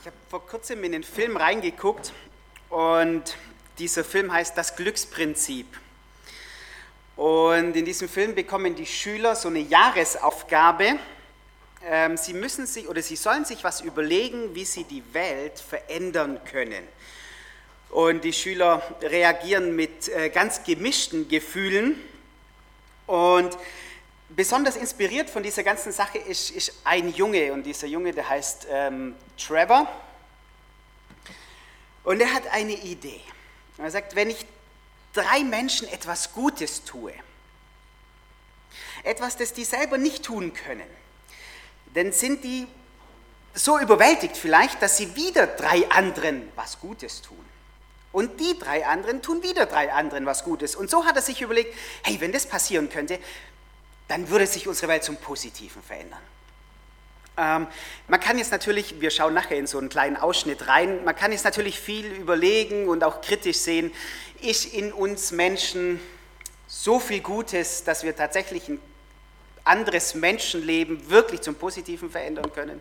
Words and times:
Ich 0.00 0.06
habe 0.06 0.16
vor 0.30 0.46
kurzem 0.46 0.82
in 0.82 0.92
den 0.92 1.02
Film 1.02 1.36
reingeguckt 1.36 2.14
und 2.70 3.36
dieser 3.78 4.02
Film 4.02 4.32
heißt 4.32 4.56
Das 4.56 4.74
Glücksprinzip. 4.74 5.66
Und 7.16 7.76
in 7.76 7.84
diesem 7.84 8.08
Film 8.08 8.34
bekommen 8.34 8.74
die 8.74 8.86
Schüler 8.86 9.36
so 9.36 9.48
eine 9.48 9.58
Jahresaufgabe. 9.58 10.98
Ähm, 11.84 12.16
sie 12.16 12.32
müssen 12.32 12.66
sich 12.66 12.88
oder 12.88 13.02
sie 13.02 13.16
sollen 13.16 13.44
sich 13.44 13.62
was 13.62 13.82
überlegen, 13.82 14.54
wie 14.54 14.64
sie 14.64 14.84
die 14.84 15.02
Welt 15.12 15.60
verändern 15.60 16.40
können. 16.50 16.82
Und 17.90 18.24
die 18.24 18.32
Schüler 18.32 18.82
reagieren 19.02 19.76
mit 19.76 20.08
äh, 20.08 20.30
ganz 20.30 20.64
gemischten 20.64 21.28
Gefühlen. 21.28 22.00
Und 23.06 23.50
besonders 24.36 24.76
inspiriert 24.76 25.28
von 25.28 25.42
dieser 25.42 25.62
ganzen 25.62 25.92
Sache 25.92 26.18
ist, 26.18 26.50
ist 26.50 26.72
ein 26.84 27.12
Junge. 27.12 27.52
Und 27.52 27.64
dieser 27.64 27.86
Junge, 27.86 28.12
der 28.12 28.28
heißt 28.28 28.66
ähm, 28.70 29.16
Trevor. 29.36 29.90
Und 32.04 32.20
er 32.20 32.32
hat 32.32 32.46
eine 32.48 32.72
Idee. 32.72 33.20
Er 33.78 33.90
sagt, 33.90 34.14
wenn 34.14 34.30
ich 34.30 34.46
drei 35.12 35.42
Menschen 35.42 35.88
etwas 35.88 36.32
Gutes 36.32 36.84
tue, 36.84 37.12
etwas, 39.02 39.36
das 39.36 39.52
die 39.52 39.64
selber 39.64 39.98
nicht 39.98 40.24
tun 40.24 40.52
können, 40.52 40.86
dann 41.94 42.12
sind 42.12 42.44
die 42.44 42.66
so 43.54 43.78
überwältigt 43.78 44.36
vielleicht, 44.36 44.80
dass 44.82 44.96
sie 44.96 45.16
wieder 45.16 45.46
drei 45.46 45.88
anderen 45.90 46.48
was 46.54 46.78
Gutes 46.78 47.22
tun. 47.22 47.44
Und 48.12 48.40
die 48.40 48.58
drei 48.58 48.86
anderen 48.86 49.22
tun 49.22 49.42
wieder 49.42 49.66
drei 49.66 49.92
anderen 49.92 50.26
was 50.26 50.44
Gutes. 50.44 50.76
Und 50.76 50.90
so 50.90 51.04
hat 51.04 51.16
er 51.16 51.22
sich 51.22 51.42
überlegt, 51.42 51.74
hey, 52.02 52.20
wenn 52.20 52.32
das 52.32 52.46
passieren 52.46 52.90
könnte, 52.90 53.18
dann 54.10 54.28
würde 54.28 54.44
sich 54.46 54.66
unsere 54.66 54.88
Welt 54.88 55.04
zum 55.04 55.16
Positiven 55.16 55.80
verändern. 55.82 56.18
Ähm, 57.38 57.68
man 58.08 58.18
kann 58.18 58.38
jetzt 58.38 58.50
natürlich, 58.50 59.00
wir 59.00 59.10
schauen 59.12 59.34
nachher 59.34 59.56
in 59.56 59.68
so 59.68 59.78
einen 59.78 59.88
kleinen 59.88 60.16
Ausschnitt 60.16 60.66
rein, 60.66 61.04
man 61.04 61.14
kann 61.14 61.30
jetzt 61.30 61.44
natürlich 61.44 61.78
viel 61.78 62.06
überlegen 62.06 62.88
und 62.88 63.04
auch 63.04 63.20
kritisch 63.20 63.58
sehen, 63.58 63.92
ist 64.42 64.64
in 64.74 64.92
uns 64.92 65.30
Menschen 65.30 66.00
so 66.66 66.98
viel 66.98 67.20
Gutes, 67.20 67.84
dass 67.84 68.02
wir 68.02 68.16
tatsächlich 68.16 68.68
ein 68.68 68.80
anderes 69.62 70.14
Menschenleben 70.14 71.08
wirklich 71.08 71.42
zum 71.42 71.54
Positiven 71.54 72.10
verändern 72.10 72.52
können? 72.52 72.80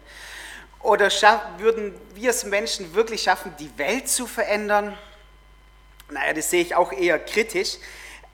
Oder 0.81 1.11
würden 1.59 1.93
wir 2.15 2.31
es 2.31 2.43
Menschen 2.43 2.95
wirklich 2.95 3.21
schaffen, 3.21 3.53
die 3.59 3.69
Welt 3.77 4.09
zu 4.09 4.25
verändern? 4.25 4.97
Naja, 6.09 6.33
das 6.33 6.49
sehe 6.49 6.63
ich 6.63 6.73
auch 6.73 6.91
eher 6.91 7.19
kritisch, 7.19 7.77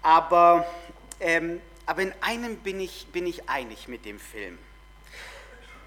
aber, 0.01 0.65
ähm, 1.19 1.59
aber 1.85 2.01
in 2.01 2.13
einem 2.21 2.57
bin 2.57 2.79
ich, 2.79 3.07
bin 3.07 3.27
ich 3.27 3.49
einig 3.49 3.87
mit 3.87 4.05
dem 4.05 4.19
Film, 4.19 4.57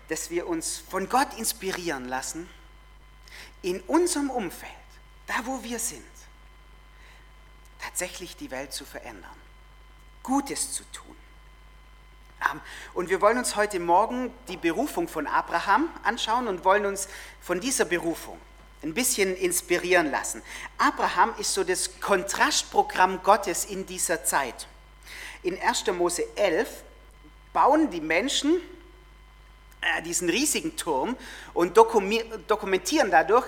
dass 0.09 0.31
wir 0.31 0.47
uns 0.47 0.79
von 0.79 1.09
Gott 1.09 1.37
inspirieren 1.37 2.07
lassen, 2.09 2.49
in 3.63 3.81
unserem 3.83 4.31
Umfeld, 4.31 4.73
da 5.27 5.35
wo 5.45 5.63
wir 5.63 5.79
sind, 5.79 6.05
tatsächlich 7.81 8.37
die 8.37 8.51
Welt 8.51 8.73
zu 8.73 8.85
verändern, 8.85 9.37
Gutes 10.23 10.73
zu 10.73 10.85
tun. 10.93 11.17
Und 12.95 13.11
wir 13.11 13.21
wollen 13.21 13.39
uns 13.39 13.57
heute 13.57 13.81
Morgen 13.81 14.33
die 14.47 14.57
Berufung 14.57 15.09
von 15.09 15.27
Abraham 15.27 15.91
anschauen 16.05 16.47
und 16.47 16.65
wollen 16.65 16.87
uns 16.87 17.09
von 17.41 17.61
dieser 17.61 17.85
Berufung 17.85 18.39
ein 18.83 18.95
bisschen 18.95 19.37
inspirieren 19.37 20.11
lassen. 20.11 20.43
Abraham 20.79 21.35
ist 21.39 21.53
so 21.53 21.65
das 21.65 22.01
Kontrastprogramm 22.01 23.23
Gottes 23.25 23.65
in 23.65 23.87
dieser 23.87 24.25
Zeit. 24.25 24.69
In 25.43 25.61
1. 25.61 25.87
Mose 25.93 26.25
11 26.37 26.69
bauen 27.53 27.91
die 27.91 28.01
Menschen 28.01 28.61
äh, 29.81 30.03
diesen 30.03 30.29
riesigen 30.29 30.77
Turm 30.77 31.17
und 31.55 31.77
dokumentieren 31.77 33.11
dadurch, 33.11 33.47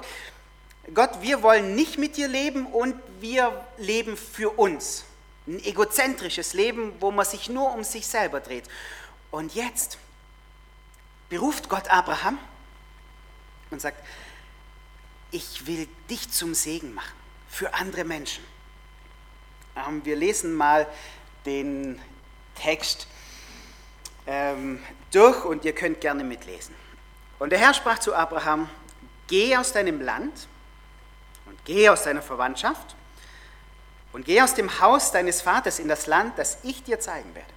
Gott, 0.95 1.23
wir 1.23 1.43
wollen 1.43 1.75
nicht 1.75 1.99
mit 1.99 2.17
dir 2.17 2.29
leben 2.29 2.67
und 2.67 2.95
wir 3.21 3.65
leben 3.79 4.17
für 4.17 4.51
uns. 4.51 5.05
Ein 5.47 5.63
egozentrisches 5.65 6.55
Leben, 6.55 6.93
wo 7.01 7.11
man 7.11 7.27
sich 7.27 7.49
nur 7.49 7.73
um 7.73 7.85
sich 7.85 8.07
selber 8.07 8.41
dreht. 8.41 8.65
Und 9.31 9.55
jetzt 9.55 9.99
beruft 11.29 11.69
Gott 11.69 11.89
Abraham 11.91 12.39
und 13.71 13.81
sagt, 13.81 14.05
ich 15.31 15.67
will 15.67 15.89
dich 16.09 16.31
zum 16.31 16.55
Segen 16.55 16.93
machen 16.95 17.15
für 17.49 17.75
andere 17.75 18.05
Menschen. 18.05 18.45
Ähm, 19.77 20.05
wir 20.05 20.17
lesen 20.17 20.55
mal 20.55 20.89
den 21.47 22.01
Text 22.55 23.07
ähm, 24.27 24.83
durch 25.13 25.45
und 25.45 25.65
ihr 25.65 25.75
könnt 25.75 26.01
gerne 26.01 26.25
mitlesen. 26.25 26.75
Und 27.39 27.51
der 27.51 27.59
Herr 27.59 27.75
sprach 27.75 27.99
zu 27.99 28.15
Abraham, 28.15 28.69
geh 29.27 29.57
aus 29.57 29.73
deinem 29.73 30.01
Land 30.01 30.49
und 31.47 31.59
geh 31.65 31.89
aus 31.89 32.05
deiner 32.05 32.23
Verwandtschaft 32.23 32.95
und 34.13 34.25
geh 34.25 34.43
aus 34.43 34.55
dem 34.55 34.81
Haus 34.81 35.13
deines 35.13 35.41
Vaters 35.41 35.79
in 35.79 35.89
das 35.89 36.07
Land, 36.07 36.39
das 36.39 36.59
ich 36.63 36.83
dir 36.83 37.01
zeigen 37.01 37.35
werde. 37.35 37.53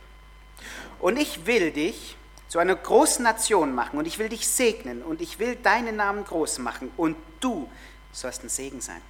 Und 1.00 1.18
ich 1.18 1.46
will 1.46 1.72
dich 1.72 2.16
zu 2.48 2.60
einer 2.60 2.76
großen 2.76 3.24
Nation 3.24 3.74
machen 3.74 3.98
und 3.98 4.06
ich 4.06 4.20
will 4.20 4.30
dich 4.30 4.48
segnen 4.48 5.02
und 5.02 5.22
ich 5.22 5.40
will 5.40 5.56
deinen 5.56 5.96
Namen 5.96 6.24
groß 6.24 6.60
machen 6.60 6.92
und 6.96 7.18
du 7.40 7.70
sollst 8.12 8.44
ein 8.44 8.50
Segen 8.50 8.80
sein. 8.80 9.02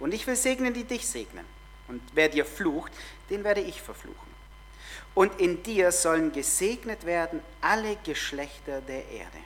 Und 0.00 0.12
ich 0.12 0.26
will 0.26 0.36
segnen, 0.36 0.74
die 0.74 0.84
dich 0.84 1.06
segnen. 1.06 1.46
Und 1.92 2.00
wer 2.14 2.30
dir 2.30 2.46
flucht, 2.46 2.90
den 3.28 3.44
werde 3.44 3.60
ich 3.60 3.82
verfluchen. 3.82 4.32
Und 5.14 5.38
in 5.38 5.62
dir 5.62 5.92
sollen 5.92 6.32
gesegnet 6.32 7.04
werden 7.04 7.42
alle 7.60 7.96
Geschlechter 7.96 8.80
der 8.80 9.06
Erde. 9.10 9.36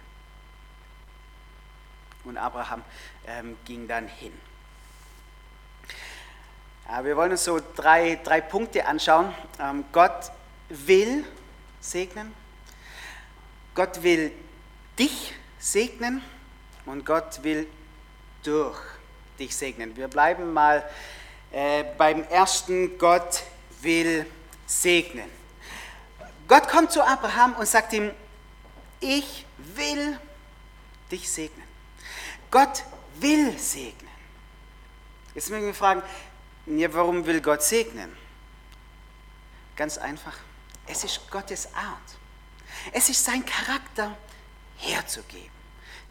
Und 2.22 2.36
Abraham 2.36 2.84
ähm, 3.26 3.56
ging 3.64 3.88
dann 3.88 4.06
hin. 4.06 4.32
Ja, 6.88 7.04
wir 7.04 7.16
wollen 7.16 7.32
uns 7.32 7.42
so 7.42 7.60
drei, 7.74 8.20
drei 8.22 8.40
Punkte 8.40 8.86
anschauen. 8.86 9.34
Ähm, 9.58 9.84
Gott 9.90 10.30
will 10.68 11.24
segnen, 11.80 12.32
Gott 13.74 14.04
will 14.04 14.30
dich 14.96 15.34
segnen 15.58 16.22
und 16.84 17.04
Gott 17.04 17.42
will 17.42 17.66
durch 18.44 18.78
dich 19.36 19.56
segnen. 19.56 19.96
Wir 19.96 20.06
bleiben 20.06 20.52
mal 20.52 20.88
äh, 21.56 21.84
beim 21.96 22.22
ersten, 22.24 22.98
Gott 22.98 23.42
will 23.80 24.26
segnen. 24.66 25.30
Gott 26.46 26.68
kommt 26.68 26.92
zu 26.92 27.02
Abraham 27.02 27.54
und 27.54 27.66
sagt 27.66 27.94
ihm, 27.94 28.12
ich 29.00 29.46
will 29.56 30.20
dich 31.10 31.30
segnen. 31.30 31.66
Gott 32.50 32.84
will 33.20 33.58
segnen. 33.58 34.10
Jetzt 35.34 35.48
müssen 35.48 35.64
wir 35.64 35.72
fragen, 35.72 36.02
ja, 36.66 36.92
warum 36.92 37.24
will 37.24 37.40
Gott 37.40 37.62
segnen? 37.62 38.14
Ganz 39.76 39.96
einfach, 39.96 40.36
es 40.86 41.04
ist 41.04 41.30
Gottes 41.30 41.72
Art. 41.74 42.18
Es 42.92 43.08
ist 43.08 43.24
sein 43.24 43.46
Charakter, 43.46 44.14
herzugeben, 44.76 45.50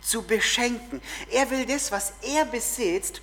zu 0.02 0.24
beschenken. 0.24 1.04
Er 1.30 1.48
will 1.52 1.68
das, 1.68 1.92
was 1.92 2.14
er 2.24 2.46
besitzt, 2.46 3.22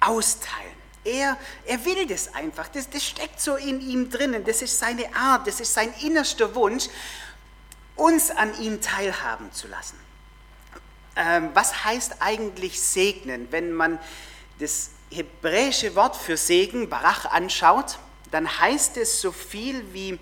austeilen. 0.00 0.81
Er, 1.04 1.36
er 1.66 1.84
will 1.84 2.06
das 2.06 2.34
einfach. 2.34 2.68
Das, 2.68 2.88
das 2.88 3.04
steckt 3.04 3.40
so 3.40 3.56
in 3.56 3.80
ihm 3.80 4.10
drinnen. 4.10 4.44
Das 4.44 4.62
ist 4.62 4.78
seine 4.78 5.14
Art, 5.14 5.46
das 5.46 5.60
ist 5.60 5.74
sein 5.74 5.92
innerster 6.00 6.54
Wunsch, 6.54 6.88
uns 7.96 8.30
an 8.30 8.58
ihm 8.60 8.80
teilhaben 8.80 9.52
zu 9.52 9.68
lassen. 9.68 9.98
Ähm, 11.16 11.50
was 11.54 11.84
heißt 11.84 12.16
eigentlich 12.20 12.80
segnen? 12.80 13.48
Wenn 13.50 13.72
man 13.72 13.98
das 14.58 14.90
hebräische 15.10 15.94
Wort 15.94 16.16
für 16.16 16.36
Segen, 16.36 16.88
Barach, 16.88 17.26
anschaut, 17.26 17.98
dann 18.30 18.58
heißt 18.60 18.96
es 18.96 19.20
so 19.20 19.30
viel 19.30 19.92
wie 19.92 20.18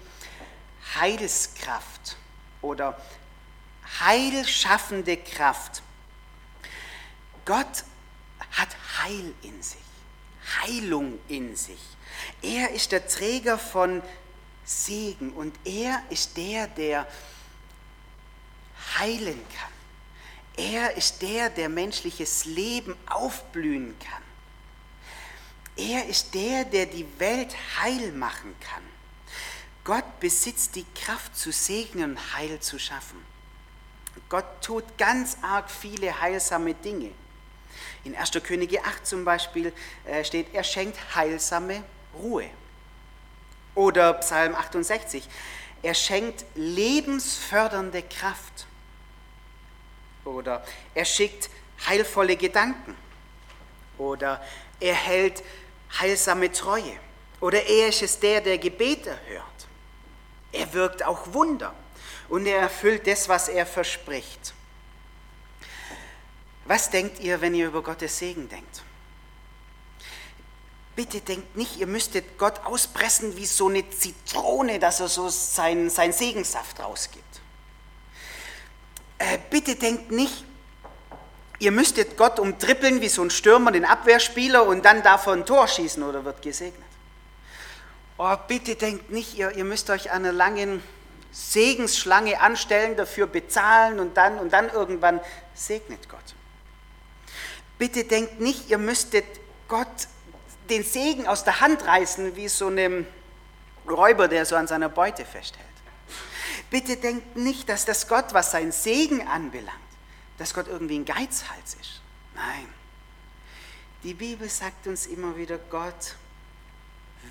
Heilskraft 0.98 2.16
oder 2.60 3.00
heilschaffende 4.00 5.16
Kraft. 5.16 5.82
Gott 7.44 7.84
hat 8.52 8.68
Heil 9.02 9.32
in 9.42 9.62
sich, 9.62 9.79
Heilung 10.58 11.18
in 11.28 11.56
sich. 11.56 11.80
Er 12.42 12.70
ist 12.70 12.92
der 12.92 13.06
Träger 13.06 13.58
von 13.58 14.02
Segen 14.64 15.32
und 15.32 15.54
er 15.64 16.02
ist 16.10 16.36
der, 16.36 16.66
der 16.66 17.06
heilen 18.98 19.40
kann. 19.56 19.72
Er 20.56 20.96
ist 20.96 21.22
der, 21.22 21.50
der 21.50 21.68
menschliches 21.68 22.44
Leben 22.44 22.96
aufblühen 23.06 23.96
kann. 23.98 24.22
Er 25.76 26.06
ist 26.06 26.34
der, 26.34 26.64
der 26.64 26.86
die 26.86 27.06
Welt 27.18 27.54
heil 27.80 28.12
machen 28.12 28.54
kann. 28.60 28.82
Gott 29.84 30.20
besitzt 30.20 30.76
die 30.76 30.84
Kraft 30.94 31.36
zu 31.36 31.52
segnen 31.52 32.12
und 32.12 32.34
Heil 32.34 32.60
zu 32.60 32.78
schaffen. 32.78 33.24
Gott 34.28 34.62
tut 34.62 34.98
ganz 34.98 35.38
arg 35.42 35.70
viele 35.70 36.20
heilsame 36.20 36.74
Dinge. 36.74 37.12
In 38.04 38.16
1. 38.16 38.32
Könige 38.42 38.84
8 38.84 39.06
zum 39.06 39.24
Beispiel 39.24 39.72
äh, 40.06 40.24
steht, 40.24 40.54
er 40.54 40.64
schenkt 40.64 40.98
heilsame 41.14 41.82
Ruhe. 42.14 42.48
Oder 43.74 44.14
Psalm 44.14 44.54
68, 44.54 45.28
er 45.82 45.94
schenkt 45.94 46.44
lebensfördernde 46.54 48.02
Kraft. 48.02 48.66
Oder 50.24 50.64
er 50.94 51.04
schickt 51.04 51.50
heilvolle 51.86 52.36
Gedanken 52.36 52.94
oder 53.98 54.42
er 54.80 54.94
hält 54.94 55.42
heilsame 55.98 56.52
Treue 56.52 56.98
oder 57.40 57.64
er 57.64 57.88
ist 57.88 58.02
es 58.02 58.18
der, 58.18 58.40
der 58.40 58.58
Gebet 58.58 59.06
erhört. 59.06 59.44
Er 60.52 60.72
wirkt 60.72 61.04
auch 61.04 61.32
Wunder 61.32 61.74
und 62.28 62.46
er 62.46 62.60
erfüllt 62.60 63.06
das, 63.06 63.28
was 63.28 63.48
er 63.48 63.66
verspricht. 63.66 64.54
Was 66.64 66.90
denkt 66.90 67.20
ihr, 67.20 67.40
wenn 67.40 67.54
ihr 67.54 67.66
über 67.66 67.82
Gottes 67.82 68.18
Segen 68.18 68.48
denkt? 68.48 68.82
Bitte 70.96 71.20
denkt 71.20 71.56
nicht, 71.56 71.78
ihr 71.78 71.86
müsstet 71.86 72.36
Gott 72.36 72.60
auspressen 72.64 73.36
wie 73.36 73.46
so 73.46 73.68
eine 73.68 73.88
Zitrone, 73.90 74.78
dass 74.78 75.00
er 75.00 75.08
so 75.08 75.28
seinen, 75.28 75.88
seinen 75.88 76.12
Segensaft 76.12 76.80
rausgibt. 76.80 77.40
Äh, 79.18 79.38
bitte 79.50 79.76
denkt 79.76 80.10
nicht, 80.10 80.44
ihr 81.58 81.70
müsstet 81.70 82.16
Gott 82.16 82.38
umtrippeln 82.38 83.00
wie 83.00 83.08
so 83.08 83.22
ein 83.22 83.30
Stürmer, 83.30 83.72
den 83.72 83.84
Abwehrspieler 83.84 84.66
und 84.66 84.84
dann 84.84 85.02
davon 85.02 85.40
ein 85.40 85.46
Tor 85.46 85.68
schießen 85.68 86.02
oder 86.02 86.24
wird 86.24 86.42
gesegnet. 86.42 86.84
Oh, 88.18 88.36
bitte 88.48 88.74
denkt 88.74 89.10
nicht, 89.10 89.38
ihr, 89.38 89.52
ihr 89.52 89.64
müsst 89.64 89.88
euch 89.88 90.10
einer 90.10 90.32
langen 90.32 90.82
Segensschlange 91.32 92.40
anstellen, 92.40 92.96
dafür 92.96 93.26
bezahlen 93.26 94.00
und 94.00 94.16
dann, 94.16 94.38
und 94.38 94.52
dann 94.52 94.68
irgendwann 94.68 95.20
segnet 95.54 96.08
Gott. 96.08 96.34
Bitte 97.80 98.04
denkt 98.04 98.40
nicht, 98.40 98.68
ihr 98.68 98.76
müsstet 98.76 99.24
Gott 99.66 99.88
den 100.68 100.84
Segen 100.84 101.26
aus 101.26 101.44
der 101.44 101.60
Hand 101.60 101.82
reißen, 101.86 102.36
wie 102.36 102.46
so 102.46 102.66
einem 102.66 103.06
Räuber, 103.88 104.28
der 104.28 104.44
so 104.44 104.54
an 104.54 104.66
seiner 104.66 104.90
Beute 104.90 105.24
festhält. 105.24 105.66
Bitte 106.68 106.98
denkt 106.98 107.36
nicht, 107.36 107.70
dass 107.70 107.86
das 107.86 108.06
Gott, 108.06 108.34
was 108.34 108.50
sein 108.50 108.70
Segen 108.70 109.26
anbelangt, 109.26 109.78
dass 110.36 110.52
Gott 110.52 110.68
irgendwie 110.68 110.98
ein 110.98 111.06
Geizhals 111.06 111.72
ist. 111.80 112.02
Nein. 112.34 112.68
Die 114.02 114.12
Bibel 114.12 114.50
sagt 114.50 114.86
uns 114.86 115.06
immer 115.06 115.34
wieder, 115.38 115.56
Gott 115.56 116.16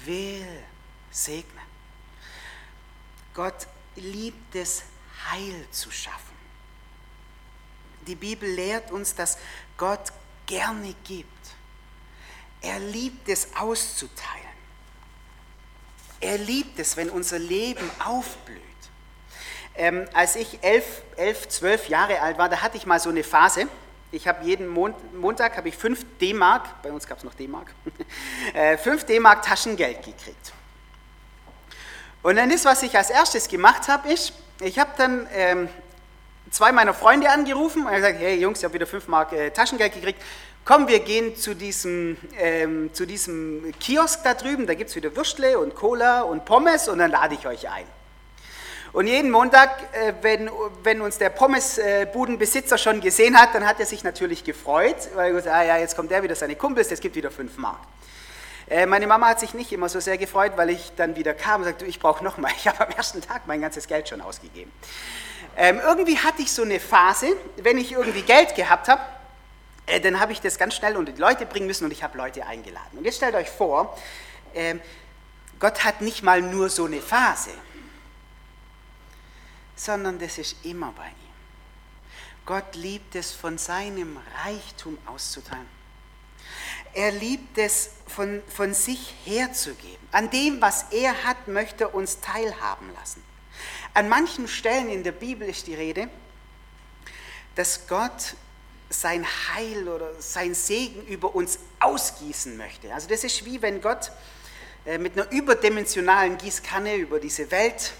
will 0.04 0.48
segnen. 1.12 1.62
Gott 3.36 3.68
liebt 3.96 4.56
es, 4.56 4.82
Heil 5.32 5.68
zu 5.70 5.92
schaffen. 5.92 6.36
Die 8.08 8.16
Bibel 8.16 8.50
lehrt 8.50 8.90
uns, 8.90 9.14
dass 9.14 9.38
Gott 9.78 10.12
gerne 10.50 10.96
gibt. 11.04 11.28
Er 12.62 12.80
liebt 12.80 13.30
es 13.30 13.56
auszuteilen. 13.56 14.50
Er 16.20 16.38
liebt 16.38 16.78
es, 16.80 16.98
wenn 16.98 17.10
unser 17.10 17.40
Leben 17.40 17.90
aufblüht. 18.04 18.60
Ähm, 19.76 20.06
als 20.14 20.36
ich 20.36 20.60
elf, 20.62 21.04
elf, 21.16 21.48
zwölf 21.48 21.88
Jahre 21.88 22.20
alt 22.20 22.38
war, 22.38 22.50
da 22.50 22.62
hatte 22.62 22.76
ich 22.76 22.86
mal 22.86 23.00
so 23.00 23.10
eine 23.10 23.24
Phase. 23.24 23.68
Ich 24.12 24.28
habe 24.28 24.44
jeden 24.44 24.68
Mon 24.68 24.94
Montag 25.14 25.56
habe 25.56 25.70
ich 25.70 25.78
5 25.78 26.18
D-Mark, 26.20 26.82
bei 26.82 26.92
uns 26.92 27.08
gab 27.08 27.20
es 27.20 27.24
noch 27.24 27.36
D-Mark, 27.36 27.74
5 28.84 29.04
äh, 29.04 29.06
D-Mark 29.06 29.44
Taschengeld 29.44 30.04
gekriegt. 30.04 30.52
Und 32.24 32.36
dann 32.36 32.50
ist, 32.50 32.66
was 32.66 32.82
ich 32.82 32.98
als 32.98 33.12
erstes 33.12 33.48
gemacht 33.48 33.88
habe, 33.88 34.12
ist, 34.12 34.34
ich 34.62 34.80
habe 34.80 34.90
dann 34.98 35.28
ähm, 35.32 35.70
zwei 36.52 36.72
meiner 36.72 36.94
Freunde 36.94 37.30
angerufen 37.30 37.86
und 37.86 37.94
gesagt, 37.94 38.20
hey 38.20 38.40
Jungs, 38.40 38.60
ich 38.60 38.66
habe 38.66 38.74
wieder 38.74 38.88
5 38.88 39.08
Mark 39.08 39.34
äh, 39.34 39.52
Taschengeld 39.52 39.94
gekriegt. 39.94 40.22
Komm, 40.66 40.88
wir 40.88 41.00
gehen 41.00 41.36
zu 41.36 41.56
diesem, 41.56 42.18
ähm, 42.38 42.94
zu 42.94 43.06
diesem 43.06 43.74
Kiosk 43.80 44.24
da 44.24 44.34
drüben, 44.34 44.68
da 44.68 44.74
gibt 44.74 44.90
es 44.90 44.96
wieder 44.96 45.16
Würstle 45.16 45.58
und 45.58 45.76
Cola 45.76 46.22
und 46.22 46.46
Pommes 46.46 46.88
und 46.88 47.00
dann 47.00 47.12
lade 47.12 47.34
ich 47.34 47.48
euch 47.48 47.70
ein. 47.70 47.86
Und 48.92 49.08
jeden 49.08 49.32
Montag, 49.32 49.70
äh, 49.94 50.14
wenn, 50.22 50.50
wenn 50.84 51.02
uns 51.02 51.18
der 51.18 51.30
Pommesbudenbesitzer 51.30 52.78
schon 52.78 53.02
gesehen 53.02 53.40
hat, 53.40 53.54
dann 53.54 53.68
hat 53.68 53.80
er 53.80 53.86
sich 53.86 54.04
natürlich 54.04 54.44
gefreut, 54.44 54.96
weil 55.16 55.28
er 55.30 55.34
gesagt 55.34 55.56
ah 55.56 55.64
ja, 55.64 55.78
jetzt 55.78 55.96
kommt 55.96 56.12
der 56.12 56.24
wieder, 56.24 56.36
seine 56.36 56.56
Kumpels, 56.56 56.88
das 56.88 57.00
gibt 57.00 57.16
wieder 57.16 57.32
5 57.32 57.58
Mark. 57.58 57.80
Äh, 58.70 58.86
meine 58.86 59.08
Mama 59.08 59.28
hat 59.30 59.40
sich 59.40 59.54
nicht 59.54 59.72
immer 59.72 59.90
so 59.90 60.00
sehr 60.00 60.18
gefreut, 60.18 60.54
weil 60.56 60.70
ich 60.70 60.92
dann 60.96 61.16
wieder 61.16 61.34
kam 61.34 61.62
und 61.62 61.66
sagte, 61.66 61.86
ich 61.86 62.00
brauche 62.00 62.24
noch 62.24 62.38
mal. 62.38 62.52
Ich 62.58 62.68
habe 62.68 62.86
am 62.86 62.92
ersten 62.92 63.22
Tag 63.22 63.44
mein 63.48 63.62
ganzes 63.62 63.88
Geld 63.88 64.08
schon 64.10 64.22
ausgegeben. 64.22 64.72
Ähm, 65.62 65.82
irgendwie 65.86 66.18
hatte 66.18 66.42
ich 66.42 66.54
so 66.54 66.62
eine 66.62 66.80
Phase, 66.80 67.36
wenn 67.58 67.78
ich 67.78 67.92
irgendwie 67.92 68.22
Geld 68.22 68.56
gehabt 68.56 68.88
habe, 68.88 69.02
äh, 69.88 70.00
dann 70.00 70.18
habe 70.18 70.32
ich 70.32 70.40
das 70.40 70.58
ganz 70.58 70.74
schnell 70.74 70.96
unter 70.96 71.12
die 71.12 71.20
Leute 71.20 71.46
bringen 71.46 71.68
müssen 71.68 71.84
und 71.84 71.92
ich 71.92 72.02
habe 72.02 72.18
Leute 72.18 72.46
eingeladen. 72.46 72.98
Und 72.98 73.04
jetzt 73.04 73.18
stellt 73.18 73.36
euch 73.36 73.50
vor, 73.50 74.00
äh, 74.54 74.76
Gott 75.60 75.84
hat 75.84 76.00
nicht 76.00 76.24
mal 76.24 76.42
nur 76.42 76.70
so 76.70 76.86
eine 76.86 77.02
Phase, 77.02 77.50
sondern 79.76 80.18
das 80.18 80.38
ist 80.38 80.66
immer 80.66 80.94
bei 80.94 81.08
ihm. 81.08 81.34
Gott 82.46 82.78
liebt 82.78 83.16
es, 83.16 83.34
von 83.34 83.58
seinem 83.58 84.18
Reichtum 84.46 84.98
auszuteilen. 85.08 85.68
Er 86.94 87.12
liebt 87.12 87.58
es, 87.58 87.92
von, 88.08 88.42
von 88.48 88.74
sich 88.74 89.14
herzugeben. 89.26 90.08
An 90.14 90.30
dem, 90.30 90.62
was 90.62 90.86
er 90.92 91.26
hat, 91.26 91.50
möchte 91.50 91.84
er 91.84 91.94
uns 91.94 92.22
teilhaben 92.22 92.94
lassen. 92.94 93.22
An 94.00 94.08
manchen 94.08 94.48
Stellen 94.48 94.90
in 94.90 95.04
der 95.04 95.12
Bibel 95.12 95.46
ist 95.50 95.68
die 95.68 95.76
Rede, 95.76 96.08
dass 97.56 97.86
Gott 97.86 98.34
sein 98.90 99.26
Heil 99.26 99.90
oder 99.90 100.14
sein 100.22 100.56
Segen 100.56 101.06
über 101.06 101.36
uns 101.36 101.60
ausgießen 101.82 102.56
möchte. 102.56 102.94
Also 102.94 103.10
das 103.10 103.26
ist 103.26 103.44
wie 103.44 103.62
wenn 103.62 103.82
Gott 103.82 104.14
äh, 104.86 104.98
mit 104.98 105.20
einer 105.20 105.30
überdimensionalen 105.34 106.38
Gießkanne 106.38 106.96
über 106.96 107.20
diese 107.20 107.52
Welt 107.52 107.92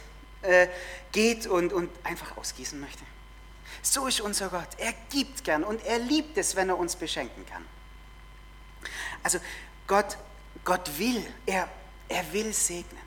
äh, 0.42 0.68
geht 1.12 1.48
und, 1.48 1.74
und 1.74 1.90
einfach 2.06 2.38
ausgießen 2.38 2.80
möchte. 2.80 3.04
So 3.82 4.08
ist 4.08 4.22
unser 4.22 4.48
Gott. 4.48 4.70
Er 4.78 4.94
gibt 5.10 5.44
gern 5.44 5.66
und 5.66 5.86
er 5.86 6.00
liebt 6.00 6.38
es, 6.38 6.56
wenn 6.56 6.70
er 6.70 6.80
uns 6.80 6.96
beschenken 6.96 7.46
kann. 7.46 7.66
Also 9.22 9.40
Gott, 9.86 10.18
Gott 10.64 10.98
will, 10.98 11.22
er, 11.46 11.68
er 12.08 12.32
will 12.32 12.54
segnen. 12.54 13.04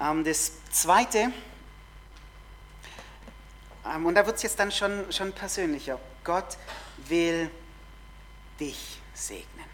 Ähm, 0.00 0.22
das 0.22 0.52
Zweite, 0.70 1.32
und 3.84 4.14
da 4.14 4.24
wird 4.26 4.36
es 4.36 4.42
jetzt 4.42 4.58
dann 4.58 4.70
schon, 4.70 5.12
schon 5.12 5.32
persönlicher, 5.32 5.98
Gott 6.24 6.56
will 7.08 7.50
dich 8.58 9.00
segnen. 9.14 9.66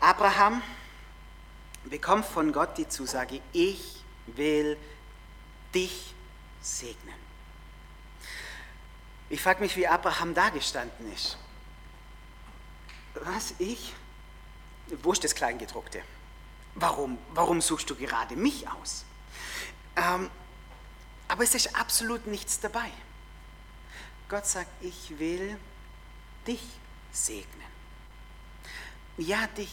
Abraham 0.00 0.62
bekommt 1.84 2.26
von 2.26 2.52
Gott 2.52 2.76
die 2.78 2.88
Zusage, 2.88 3.40
ich 3.52 4.04
will 4.26 4.76
dich 5.74 6.14
segnen. 6.60 7.14
Ich 9.28 9.42
frage 9.42 9.60
mich, 9.60 9.76
wie 9.76 9.88
Abraham 9.88 10.34
da 10.34 10.50
gestanden 10.50 11.12
ist. 11.12 11.36
Was, 13.14 13.54
ich? 13.58 13.94
Wo 15.02 15.12
ist 15.12 15.24
das 15.24 15.34
Kleingedruckte? 15.34 16.02
Warum, 16.74 17.18
warum 17.30 17.60
suchst 17.60 17.90
du 17.90 17.96
gerade 17.96 18.36
mich 18.36 18.68
aus? 18.68 19.04
Ähm, 19.96 20.30
aber 21.28 21.44
es 21.44 21.54
ist 21.54 21.74
absolut 21.76 22.26
nichts 22.26 22.60
dabei. 22.60 22.90
Gott 24.28 24.46
sagt, 24.46 24.70
ich 24.80 25.18
will 25.18 25.58
dich 26.46 26.62
segnen. 27.12 27.66
Ja, 29.18 29.46
dich. 29.46 29.72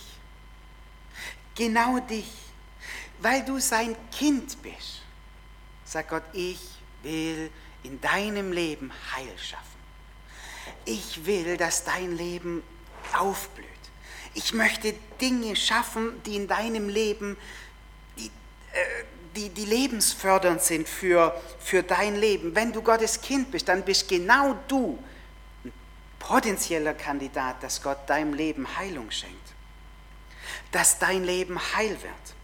Genau 1.56 2.00
dich. 2.00 2.32
Weil 3.20 3.44
du 3.46 3.60
sein 3.60 3.96
Kind 4.12 4.62
bist. 4.62 5.02
Sagt 5.86 6.10
Gott, 6.10 6.24
ich 6.34 6.60
will 7.02 7.52
in 7.84 8.00
deinem 8.02 8.52
Leben 8.52 8.92
Heil 9.16 9.38
schaffen. 9.38 9.64
Ich 10.86 11.26
will, 11.26 11.58
dass 11.58 11.84
dein 11.84 12.16
Leben 12.16 12.64
aufblüht. 13.14 13.68
Ich 14.34 14.54
möchte 14.54 14.94
Dinge 15.22 15.56
schaffen, 15.56 16.22
die 16.24 16.36
in 16.36 16.48
deinem 16.48 16.90
Leben, 16.90 17.38
die, 18.18 18.28
äh, 18.28 19.04
die, 19.36 19.50
die 19.50 19.66
lebensfördernd 19.66 20.62
sind 20.62 20.88
für, 20.88 21.40
für 21.60 21.84
dein 21.84 22.16
Leben. 22.16 22.56
Wenn 22.56 22.72
du 22.72 22.82
Gottes 22.82 23.22
Kind 23.22 23.52
bist, 23.52 23.68
dann 23.68 23.84
bist 23.84 24.08
genau 24.08 24.58
du 24.68 25.02
ein 25.64 25.74
potenzieller 26.20 26.94
Kandidat, 26.94 27.62
dass 27.64 27.82
Gott 27.82 28.10
deinem 28.10 28.34
Leben 28.34 28.78
Heilung 28.78 29.10
schenkt. 29.12 29.54
Dass 30.72 31.00
dein 31.00 31.24
Leben 31.24 31.60
heil 31.76 32.02
wird. 32.02 32.36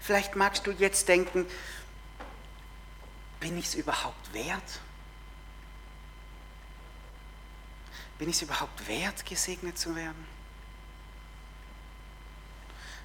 Vielleicht 0.00 0.36
magst 0.36 0.66
du 0.66 0.70
jetzt 0.70 1.08
denken, 1.08 1.46
bin 3.40 3.58
ich 3.58 3.66
es 3.66 3.74
überhaupt 3.74 4.32
wert? 4.32 4.80
Bin 8.18 8.28
ich 8.28 8.36
es 8.36 8.42
überhaupt 8.42 8.86
wert, 8.88 9.26
gesegnet 9.26 9.78
zu 9.78 9.94
werden? 9.96 10.26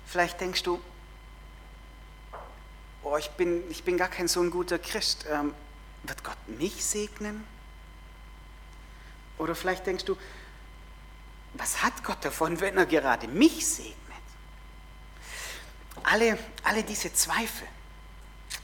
Vielleicht 0.06 0.40
denkst 0.40 0.64
du, 0.64 0.82
oh, 3.12 3.18
ich, 3.18 3.30
bin, 3.32 3.70
ich 3.70 3.84
bin 3.84 3.98
gar 3.98 4.10
kein 4.10 4.28
so 4.28 4.42
ein 4.42 4.52
guter 4.52 4.80
Christ. 4.80 5.26
Ähm, 5.30 5.54
wird 6.04 6.24
Gott 6.24 6.38
mich 6.48 6.84
segnen? 6.84 7.46
Oder 9.38 9.56
vielleicht 9.56 9.86
denkst 9.86 10.06
du, 10.06 10.18
was 11.54 11.82
hat 11.82 12.04
Gott 12.04 12.24
davon, 12.24 12.60
wenn 12.62 12.78
er 12.78 12.86
gerade 12.86 13.28
mich 13.28 13.66
segnet? 13.66 13.96
Alle, 16.04 16.38
alle 16.64 16.84
diese 16.84 17.14
Zweifel, 17.14 17.68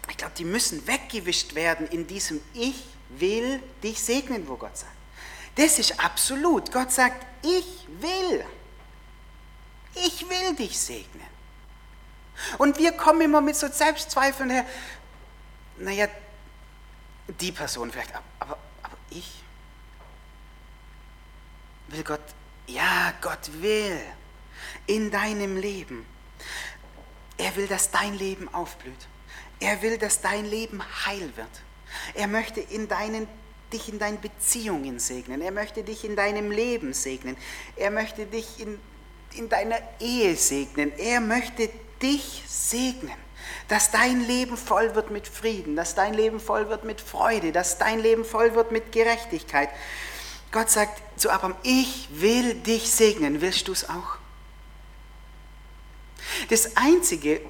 ich 0.10 0.18
glaube, 0.18 0.34
die 0.38 0.46
müssen 0.46 0.86
weggewischt 0.88 1.56
werden 1.56 1.88
in 1.88 2.08
diesem 2.08 2.40
Ich 2.54 2.86
will 3.10 3.62
dich 3.84 4.02
segnen, 4.02 4.48
wo 4.48 4.56
Gott 4.56 4.78
sagt. 4.78 4.92
Das 5.56 5.80
ist 5.80 6.00
absolut. 6.00 6.72
Gott 6.72 6.92
sagt, 6.92 7.26
ich 7.42 7.88
will. 8.00 8.46
Ich 9.96 10.30
will 10.30 10.56
dich 10.56 10.78
segnen. 10.80 11.35
Und 12.58 12.78
wir 12.78 12.92
kommen 12.94 13.22
immer 13.22 13.42
mit 13.42 13.56
so 13.56 13.68
Selbstzweifeln 13.68 14.50
her. 14.50 14.66
Naja, 15.78 16.08
die 17.28 17.52
Person 17.52 17.92
vielleicht, 17.92 18.14
aber, 18.40 18.58
aber 18.84 18.98
ich. 19.10 19.44
Will 21.88 22.04
Gott, 22.04 22.22
ja, 22.68 23.14
Gott 23.22 23.62
will 23.62 24.00
in 24.88 25.12
deinem 25.12 25.58
Leben. 25.58 26.06
Er 27.38 27.56
will, 27.56 27.68
dass 27.68 27.92
dein 27.92 28.14
Leben 28.14 28.54
aufblüht. 28.54 29.08
Er 29.60 29.82
will, 29.82 29.98
dass 29.98 30.22
dein 30.22 30.46
Leben 30.46 30.82
heil 31.06 31.36
wird. 31.36 31.50
Er 32.14 32.28
möchte 32.28 32.60
in 32.60 32.88
deinen, 32.88 33.28
dich 33.72 33.90
in 33.90 34.00
deinen 34.00 34.20
Beziehungen 34.20 35.00
segnen. 35.00 35.42
Er 35.42 35.52
möchte 35.52 35.84
dich 35.84 36.06
in 36.06 36.16
deinem 36.16 36.52
Leben 36.52 36.94
segnen. 36.94 37.38
Er 37.76 37.92
möchte 37.92 38.26
dich 38.26 38.60
in, 38.60 38.80
in 39.34 39.50
deiner 39.50 39.80
Ehe 40.00 40.36
segnen. 40.36 40.92
Er 40.98 41.20
möchte 41.20 41.70
dich 42.02 42.44
segnen. 42.48 43.14
Dass 43.68 43.92
dein 43.92 44.26
Leben 44.26 44.58
voll 44.58 44.96
wird 44.96 45.12
mit 45.12 45.28
Frieden, 45.28 45.76
dass 45.76 45.96
dein 45.96 46.14
Leben 46.14 46.40
voll 46.40 46.70
wird 46.70 46.84
mit 46.84 47.02
Freude, 47.02 47.52
dass 47.52 47.78
dein 47.78 48.00
Leben 48.00 48.26
voll 48.26 48.56
wird 48.56 48.72
mit 48.72 48.92
Gerechtigkeit. 48.92 49.70
Gott 50.52 50.70
sagt 50.70 51.02
zu 51.20 51.30
Abraham, 51.30 51.56
ich 51.64 52.08
will 52.12 52.56
dich 52.56 52.92
segnen. 52.92 53.42
Willst 53.42 53.68
du 53.68 53.72
es 53.72 53.90
auch? 53.90 54.18
Das 56.50 56.78
Einzige, 56.78 57.42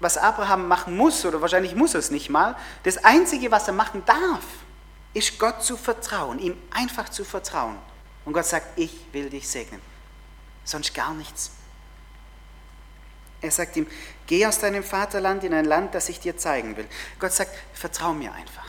was 0.00 0.16
Abraham 0.16 0.68
machen 0.68 0.96
muss, 0.96 1.24
oder 1.24 1.40
wahrscheinlich 1.40 1.74
muss 1.74 1.94
er 1.94 2.00
es 2.00 2.10
nicht 2.10 2.30
mal, 2.30 2.56
das 2.82 3.04
Einzige, 3.04 3.50
was 3.50 3.68
er 3.68 3.74
machen 3.74 4.02
darf, 4.06 4.44
ist 5.14 5.38
Gott 5.38 5.62
zu 5.62 5.76
vertrauen, 5.76 6.38
ihm 6.38 6.56
einfach 6.70 7.08
zu 7.08 7.24
vertrauen. 7.24 7.78
Und 8.24 8.32
Gott 8.32 8.44
sagt, 8.46 8.78
ich 8.78 8.92
will 9.12 9.30
dich 9.30 9.48
segnen. 9.48 9.80
Sonst 10.64 10.94
gar 10.94 11.14
nichts. 11.14 11.52
Er 13.40 13.50
sagt 13.50 13.76
ihm, 13.76 13.86
geh 14.26 14.46
aus 14.46 14.58
deinem 14.58 14.82
Vaterland 14.82 15.44
in 15.44 15.54
ein 15.54 15.64
Land, 15.64 15.94
das 15.94 16.08
ich 16.08 16.18
dir 16.20 16.36
zeigen 16.36 16.76
will. 16.76 16.88
Gott 17.18 17.32
sagt, 17.32 17.52
vertrau 17.72 18.12
mir 18.12 18.32
einfach. 18.32 18.66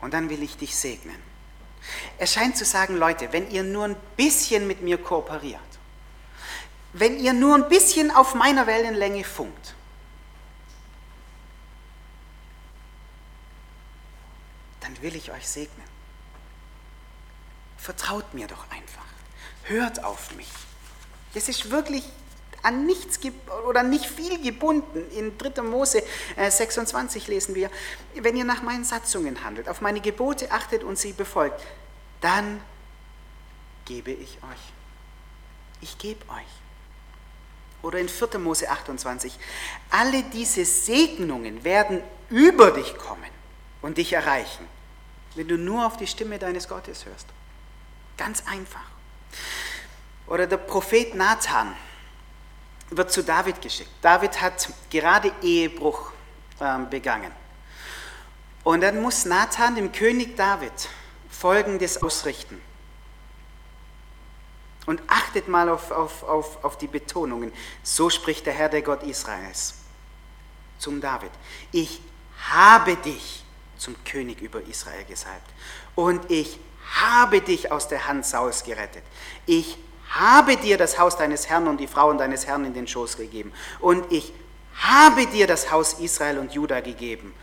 Und 0.00 0.14
dann 0.14 0.30
will 0.30 0.42
ich 0.42 0.56
dich 0.56 0.74
segnen. 0.74 1.16
Er 2.18 2.26
scheint 2.26 2.56
zu 2.56 2.64
sagen, 2.64 2.96
Leute, 2.96 3.32
wenn 3.32 3.50
ihr 3.50 3.64
nur 3.64 3.84
ein 3.84 3.96
bisschen 4.16 4.66
mit 4.66 4.82
mir 4.82 4.98
kooperiert, 4.98 5.60
wenn 6.92 7.18
ihr 7.18 7.32
nur 7.32 7.54
ein 7.54 7.68
bisschen 7.68 8.10
auf 8.10 8.34
meiner 8.34 8.66
Wellenlänge 8.66 9.24
funkt, 9.24 9.74
dann 14.80 15.00
will 15.02 15.16
ich 15.16 15.32
euch 15.32 15.48
segnen. 15.48 15.86
Vertraut 17.76 18.34
mir 18.34 18.46
doch 18.46 18.70
einfach. 18.70 19.04
Hört 19.64 20.04
auf 20.04 20.34
mich. 20.34 20.50
Das 21.34 21.48
ist 21.48 21.70
wirklich 21.70 22.04
an 22.62 22.86
nichts 22.86 23.18
oder 23.68 23.82
nicht 23.82 24.06
viel 24.06 24.40
gebunden. 24.40 25.10
In 25.10 25.36
3. 25.36 25.62
Mose 25.62 26.02
26 26.36 27.28
äh, 27.28 27.30
lesen 27.30 27.54
wir, 27.54 27.70
wenn 28.14 28.36
ihr 28.36 28.44
nach 28.44 28.62
meinen 28.62 28.84
Satzungen 28.84 29.42
handelt, 29.44 29.68
auf 29.68 29.80
meine 29.80 30.00
Gebote 30.00 30.50
achtet 30.50 30.84
und 30.84 30.98
sie 30.98 31.12
befolgt, 31.12 31.60
dann 32.20 32.60
gebe 33.84 34.12
ich 34.12 34.38
euch. 34.42 34.72
Ich 35.80 35.98
gebe 35.98 36.24
euch. 36.30 36.46
Oder 37.82 37.98
in 37.98 38.08
4. 38.08 38.38
Mose 38.38 38.70
28, 38.70 39.36
alle 39.90 40.22
diese 40.22 40.64
Segnungen 40.64 41.64
werden 41.64 42.00
über 42.30 42.70
dich 42.70 42.96
kommen 42.96 43.30
und 43.82 43.98
dich 43.98 44.12
erreichen, 44.12 44.66
wenn 45.34 45.48
du 45.48 45.58
nur 45.58 45.84
auf 45.84 45.96
die 45.96 46.06
Stimme 46.06 46.38
deines 46.38 46.68
Gottes 46.68 47.04
hörst. 47.04 47.26
Ganz 48.16 48.44
einfach. 48.46 48.84
Oder 50.28 50.46
der 50.46 50.58
Prophet 50.58 51.16
Nathan, 51.16 51.74
wird 52.96 53.12
zu 53.12 53.22
David 53.22 53.60
geschickt. 53.60 53.90
David 54.00 54.40
hat 54.40 54.68
gerade 54.90 55.32
Ehebruch 55.42 56.12
ähm, 56.60 56.88
begangen. 56.88 57.32
Und 58.64 58.80
dann 58.82 59.00
muss 59.00 59.24
Nathan 59.24 59.74
dem 59.74 59.90
König 59.92 60.36
David 60.36 60.72
Folgendes 61.28 62.02
ausrichten. 62.02 62.60
Und 64.86 65.00
achtet 65.06 65.48
mal 65.48 65.68
auf, 65.68 65.90
auf, 65.90 66.22
auf, 66.24 66.64
auf 66.64 66.78
die 66.78 66.86
Betonungen. 66.86 67.52
So 67.82 68.10
spricht 68.10 68.46
der 68.46 68.52
Herr, 68.52 68.68
der 68.68 68.82
Gott 68.82 69.02
Israels, 69.04 69.74
zum 70.78 71.00
David. 71.00 71.30
Ich 71.70 72.00
habe 72.48 72.96
dich 72.96 73.44
zum 73.76 73.96
König 74.04 74.40
über 74.40 74.60
Israel 74.62 75.04
gesalbt. 75.04 75.50
Und 75.94 76.30
ich 76.30 76.58
habe 76.94 77.40
dich 77.40 77.70
aus 77.72 77.88
der 77.88 78.06
Hand 78.06 78.26
Sauls 78.26 78.64
gerettet. 78.64 79.04
Ich 79.46 79.78
habe 80.12 80.56
dir 80.56 80.76
das 80.76 80.98
Haus 80.98 81.16
deines 81.16 81.48
Herrn 81.48 81.66
und 81.68 81.78
die 81.78 81.86
Frauen 81.86 82.18
deines 82.18 82.46
Herrn 82.46 82.64
in 82.64 82.74
den 82.74 82.86
Schoß 82.86 83.16
gegeben. 83.16 83.52
Und 83.80 84.10
ich 84.12 84.32
habe 84.76 85.26
dir 85.26 85.46
das 85.46 85.70
Haus 85.70 85.94
Israel 85.94 86.38
und 86.38 86.52
Juda 86.52 86.80
gegeben. 86.80 87.34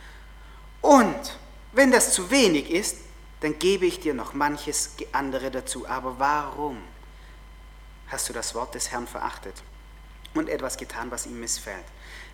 Und 0.81 1.37
wenn 1.71 1.91
das 1.91 2.13
zu 2.13 2.29
wenig 2.29 2.69
ist, 2.69 2.97
dann 3.41 3.57
gebe 3.57 3.85
ich 3.85 3.99
dir 3.99 4.13
noch 4.13 4.33
manches 4.33 4.95
andere 5.11 5.49
dazu. 5.49 5.87
Aber 5.87 6.19
warum 6.19 6.77
hast 8.07 8.29
du 8.29 8.33
das 8.33 8.53
Wort 8.53 8.75
des 8.75 8.91
Herrn 8.91 9.07
verachtet 9.07 9.55
und 10.33 10.49
etwas 10.49 10.77
getan, 10.77 11.09
was 11.09 11.25
ihm 11.25 11.39
missfällt? 11.39 11.85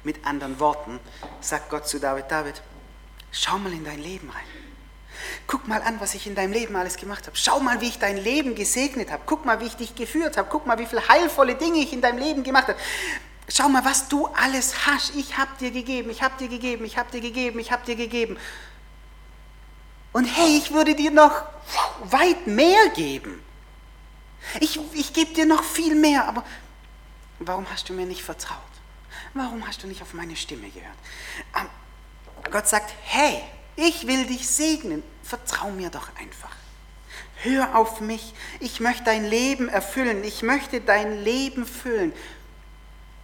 Mit 0.04 0.26
anderen 0.26 0.60
Worten 0.60 1.00
sagt 1.42 1.70
Gott 1.70 1.88
zu 1.88 2.00
David, 2.00 2.26
David, 2.30 2.62
schau 3.32 3.58
mal 3.58 3.72
in 3.72 3.86
dein 3.86 4.00
Leben 4.00 4.30
rein. 4.30 4.65
Guck 5.48 5.68
mal 5.68 5.82
an, 5.82 6.00
was 6.00 6.16
ich 6.16 6.28
in 6.28 6.36
deinem 6.36 6.54
Leben 6.54 6.76
alles 6.76 6.98
gemacht 6.98 7.28
habe. 7.28 7.38
Schau 7.38 7.60
mal, 7.60 7.82
wie 7.82 7.88
ich 7.88 8.00
dein 8.00 8.18
Leben 8.18 8.56
gesegnet 8.56 9.12
habe. 9.12 9.24
Guck 9.26 9.46
mal, 9.46 9.60
wie 9.60 9.66
ich 9.66 9.76
dich 9.76 9.96
geführt 9.96 10.38
habe. 10.38 10.48
Guck 10.50 10.66
mal, 10.66 10.78
wie 10.80 10.86
viele 10.86 11.08
heilvolle 11.08 11.56
Dinge 11.56 11.80
ich 11.80 11.94
in 11.94 12.02
deinem 12.02 12.20
Leben 12.20 12.44
gemacht 12.44 12.68
habe. 12.68 12.80
Schau 13.48 13.70
mal, 13.70 13.86
was 13.86 14.08
du 14.08 14.28
alles 14.28 14.88
hast. 14.88 15.16
Ich 15.16 15.38
habe 15.38 15.52
dir 15.60 15.72
gegeben, 15.72 16.10
ich 16.10 16.24
habe 16.24 16.36
dir 16.40 16.48
gegeben, 16.48 16.86
ich 16.86 16.98
habe 16.98 17.12
dir 17.12 17.22
gegeben, 17.22 17.60
ich 17.60 17.72
habe 17.72 17.86
dir 17.86 17.96
gegeben. 17.96 18.38
Und 20.14 20.26
hey, 20.26 20.58
ich 20.58 20.72
würde 20.72 20.96
dir 20.96 21.12
noch 21.12 21.44
weit 22.04 22.48
mehr 22.48 22.90
geben. 22.96 23.44
Ich, 24.60 24.80
ich 24.94 25.14
gebe 25.14 25.34
dir 25.34 25.46
noch 25.46 25.64
viel 25.64 25.96
mehr, 25.96 26.28
aber 26.28 26.44
warum 27.40 27.66
hast 27.72 27.90
du 27.90 27.94
mir 27.94 28.06
nicht 28.06 28.24
vertraut? 28.24 28.60
Warum 29.34 29.68
hast 29.68 29.84
du 29.84 29.88
nicht 29.88 30.02
auf 30.02 30.14
meine 30.14 30.36
Stimme 30.36 30.70
gehört? 30.70 30.98
Ähm, 31.58 31.68
Gott 32.50 32.68
sagt, 32.68 32.94
hey, 33.04 33.42
ich 33.76 34.08
will 34.08 34.26
dich 34.26 34.48
segnen. 34.48 35.04
Vertrau 35.26 35.72
mir 35.72 35.90
doch 35.90 36.10
einfach. 36.18 36.56
Hör 37.38 37.76
auf 37.76 38.00
mich. 38.00 38.34
Ich 38.60 38.80
möchte 38.80 39.06
dein 39.06 39.26
Leben 39.26 39.70
erfüllen. 39.70 40.24
Ich 40.24 40.44
möchte 40.44 40.82
dein 40.82 41.24
Leben 41.24 41.66
füllen. 41.66 42.14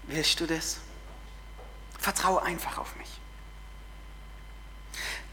Willst 0.04 0.40
du 0.40 0.48
das? 0.48 0.78
Vertrau 2.00 2.40
einfach 2.40 2.80
auf 2.80 2.96
mich. 2.96 3.08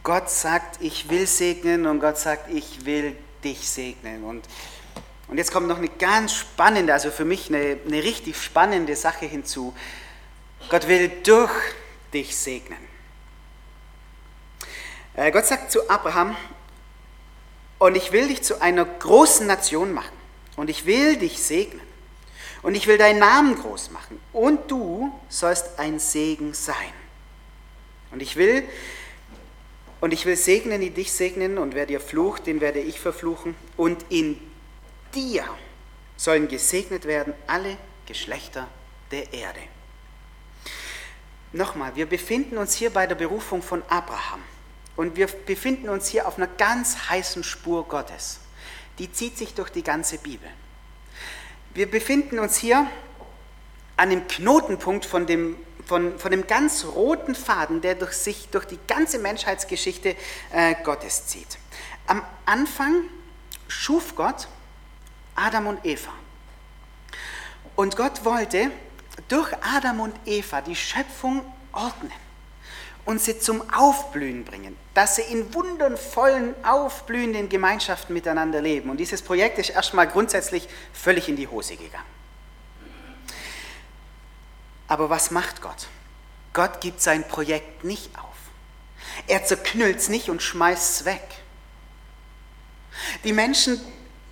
Gott 0.02 0.30
sagt, 0.30 0.82
ich 0.82 1.08
will 1.08 1.26
segnen 1.26 1.86
und 1.86 2.00
Gott 2.00 2.18
sagt, 2.18 2.50
ich 2.50 2.84
will 2.84 3.16
dich 3.42 3.68
segnen. 3.68 4.24
Und, 4.24 4.46
und 5.28 5.38
jetzt 5.38 5.52
kommt 5.52 5.68
noch 5.68 5.78
eine 5.78 5.88
ganz 5.88 6.34
spannende, 6.34 6.92
also 6.92 7.10
für 7.10 7.24
mich 7.24 7.48
eine, 7.48 7.78
eine 7.86 8.02
richtig 8.02 8.36
spannende 8.36 8.94
Sache 8.94 9.24
hinzu. 9.24 9.74
Gott 10.68 10.86
will 10.86 11.10
durch 11.24 11.50
dich 12.12 12.36
segnen. 12.36 12.86
Äh, 15.14 15.30
Gott 15.32 15.46
sagt 15.46 15.72
zu 15.72 15.88
Abraham, 15.90 16.36
und 17.78 17.96
ich 17.96 18.12
will 18.12 18.28
dich 18.28 18.42
zu 18.42 18.60
einer 18.60 18.84
großen 18.84 19.46
Nation 19.46 19.92
machen 19.92 20.16
und 20.56 20.70
ich 20.70 20.86
will 20.86 21.16
dich 21.16 21.42
segnen 21.42 21.86
und 22.62 22.74
ich 22.74 22.86
will 22.86 22.98
deinen 22.98 23.20
Namen 23.20 23.54
groß 23.56 23.90
machen 23.90 24.20
und 24.32 24.70
du 24.70 25.12
sollst 25.28 25.78
ein 25.78 25.98
Segen 25.98 26.54
sein. 26.54 26.74
Und 28.10 28.22
ich 28.22 28.36
will 28.36 28.64
und 30.00 30.12
ich 30.12 30.26
will 30.26 30.36
segnen, 30.36 30.80
die 30.80 30.90
dich 30.90 31.12
segnen 31.12 31.58
und 31.58 31.74
wer 31.74 31.86
dir 31.86 32.00
flucht, 32.00 32.46
den 32.46 32.60
werde 32.60 32.80
ich 32.80 33.00
verfluchen 33.00 33.54
und 33.76 34.04
in 34.08 34.40
dir 35.14 35.44
sollen 36.16 36.48
gesegnet 36.48 37.04
werden 37.04 37.34
alle 37.46 37.76
Geschlechter 38.06 38.68
der 39.10 39.32
Erde. 39.32 39.60
Nochmal, 41.52 41.96
wir 41.96 42.06
befinden 42.06 42.58
uns 42.58 42.74
hier 42.74 42.90
bei 42.90 43.06
der 43.06 43.14
Berufung 43.14 43.62
von 43.62 43.82
Abraham. 43.88 44.42
Und 44.98 45.14
wir 45.14 45.28
befinden 45.28 45.88
uns 45.88 46.08
hier 46.08 46.26
auf 46.26 46.38
einer 46.38 46.48
ganz 46.48 47.08
heißen 47.08 47.44
Spur 47.44 47.86
Gottes. 47.86 48.40
Die 48.98 49.12
zieht 49.12 49.38
sich 49.38 49.54
durch 49.54 49.70
die 49.70 49.84
ganze 49.84 50.18
Bibel. 50.18 50.50
Wir 51.72 51.88
befinden 51.88 52.40
uns 52.40 52.56
hier 52.56 52.84
an 53.96 54.10
dem 54.10 54.26
Knotenpunkt 54.26 55.06
von 55.06 55.24
dem, 55.24 55.56
von, 55.86 56.18
von 56.18 56.32
dem 56.32 56.48
ganz 56.48 56.84
roten 56.84 57.36
Faden, 57.36 57.80
der 57.80 57.94
durch 57.94 58.14
sich 58.14 58.48
durch 58.48 58.64
die 58.64 58.78
ganze 58.88 59.20
Menschheitsgeschichte 59.20 60.16
äh, 60.50 60.74
Gottes 60.82 61.28
zieht. 61.28 61.58
Am 62.08 62.20
Anfang 62.44 63.04
schuf 63.68 64.16
Gott 64.16 64.48
Adam 65.36 65.68
und 65.68 65.86
Eva. 65.86 66.10
Und 67.76 67.94
Gott 67.94 68.24
wollte 68.24 68.72
durch 69.28 69.52
Adam 69.76 70.00
und 70.00 70.16
Eva 70.26 70.60
die 70.60 70.74
Schöpfung 70.74 71.44
ordnen 71.70 72.27
und 73.08 73.22
sie 73.22 73.38
zum 73.38 73.62
Aufblühen 73.72 74.44
bringen, 74.44 74.76
dass 74.92 75.16
sie 75.16 75.22
in 75.22 75.54
wundervollen, 75.54 76.54
aufblühenden 76.62 77.48
Gemeinschaften 77.48 78.12
miteinander 78.12 78.60
leben. 78.60 78.90
Und 78.90 78.98
dieses 78.98 79.22
Projekt 79.22 79.58
ist 79.58 79.70
erstmal 79.70 80.06
grundsätzlich 80.06 80.68
völlig 80.92 81.26
in 81.26 81.34
die 81.34 81.48
Hose 81.48 81.76
gegangen. 81.76 82.04
Aber 84.88 85.08
was 85.08 85.30
macht 85.30 85.62
Gott? 85.62 85.88
Gott 86.52 86.82
gibt 86.82 87.00
sein 87.00 87.26
Projekt 87.26 87.82
nicht 87.82 88.10
auf. 88.18 88.36
Er 89.26 89.42
zerknüllt 89.42 89.96
es 89.96 90.10
nicht 90.10 90.28
und 90.28 90.42
schmeißt 90.42 91.00
es 91.00 91.04
weg. 91.06 91.26
Die 93.24 93.32
Menschen 93.32 93.80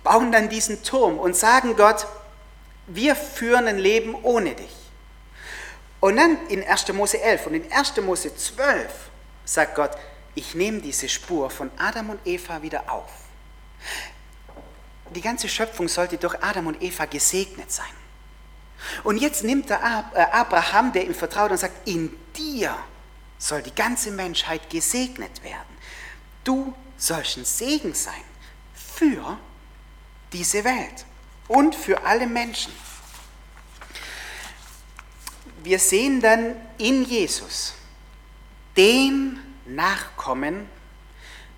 bauen 0.03 0.31
dann 0.31 0.49
diesen 0.49 0.83
Turm 0.83 1.17
und 1.17 1.35
sagen 1.35 1.75
Gott, 1.77 2.05
wir 2.85 3.15
führen 3.15 3.65
ein 3.65 3.79
Leben 3.79 4.13
ohne 4.21 4.53
dich. 4.53 4.76
Und 5.99 6.17
dann 6.17 6.47
in 6.47 6.63
1. 6.63 6.93
Mose 6.93 7.19
11 7.21 7.47
und 7.47 7.53
in 7.55 7.71
1. 7.71 7.97
Mose 8.01 8.35
12 8.35 8.91
sagt 9.45 9.75
Gott, 9.75 9.91
ich 10.35 10.53
nehme 10.53 10.81
diese 10.81 11.09
Spur 11.09 11.49
von 11.49 11.71
Adam 11.77 12.11
und 12.11 12.19
Eva 12.25 12.61
wieder 12.61 12.91
auf. 12.91 13.09
Die 15.15 15.21
ganze 15.21 15.47
Schöpfung 15.47 15.87
sollte 15.87 16.17
durch 16.17 16.35
Adam 16.43 16.67
und 16.67 16.81
Eva 16.81 17.05
gesegnet 17.05 17.71
sein. 17.71 17.85
Und 19.03 19.17
jetzt 19.17 19.43
nimmt 19.43 19.69
der 19.69 19.79
äh, 20.13 20.21
Abraham, 20.21 20.93
der 20.93 21.05
ihm 21.05 21.15
vertraut 21.15 21.51
und 21.51 21.57
sagt, 21.57 21.87
in 21.87 22.15
dir 22.35 22.77
soll 23.39 23.61
die 23.63 23.73
ganze 23.73 24.11
Menschheit 24.11 24.69
gesegnet 24.69 25.43
werden. 25.43 25.77
Du 26.43 26.75
sollst 26.97 27.37
ein 27.37 27.45
Segen 27.45 27.93
sein 27.93 28.13
für 28.73 29.37
diese 30.33 30.63
Welt 30.63 31.05
und 31.47 31.75
für 31.75 32.03
alle 32.03 32.27
Menschen. 32.27 32.73
Wir 35.67 35.79
sehen 35.79 36.21
dann 36.21 36.55
in 36.77 37.03
Jesus 37.03 37.73
den 38.77 39.37
Nachkommen, 39.65 40.69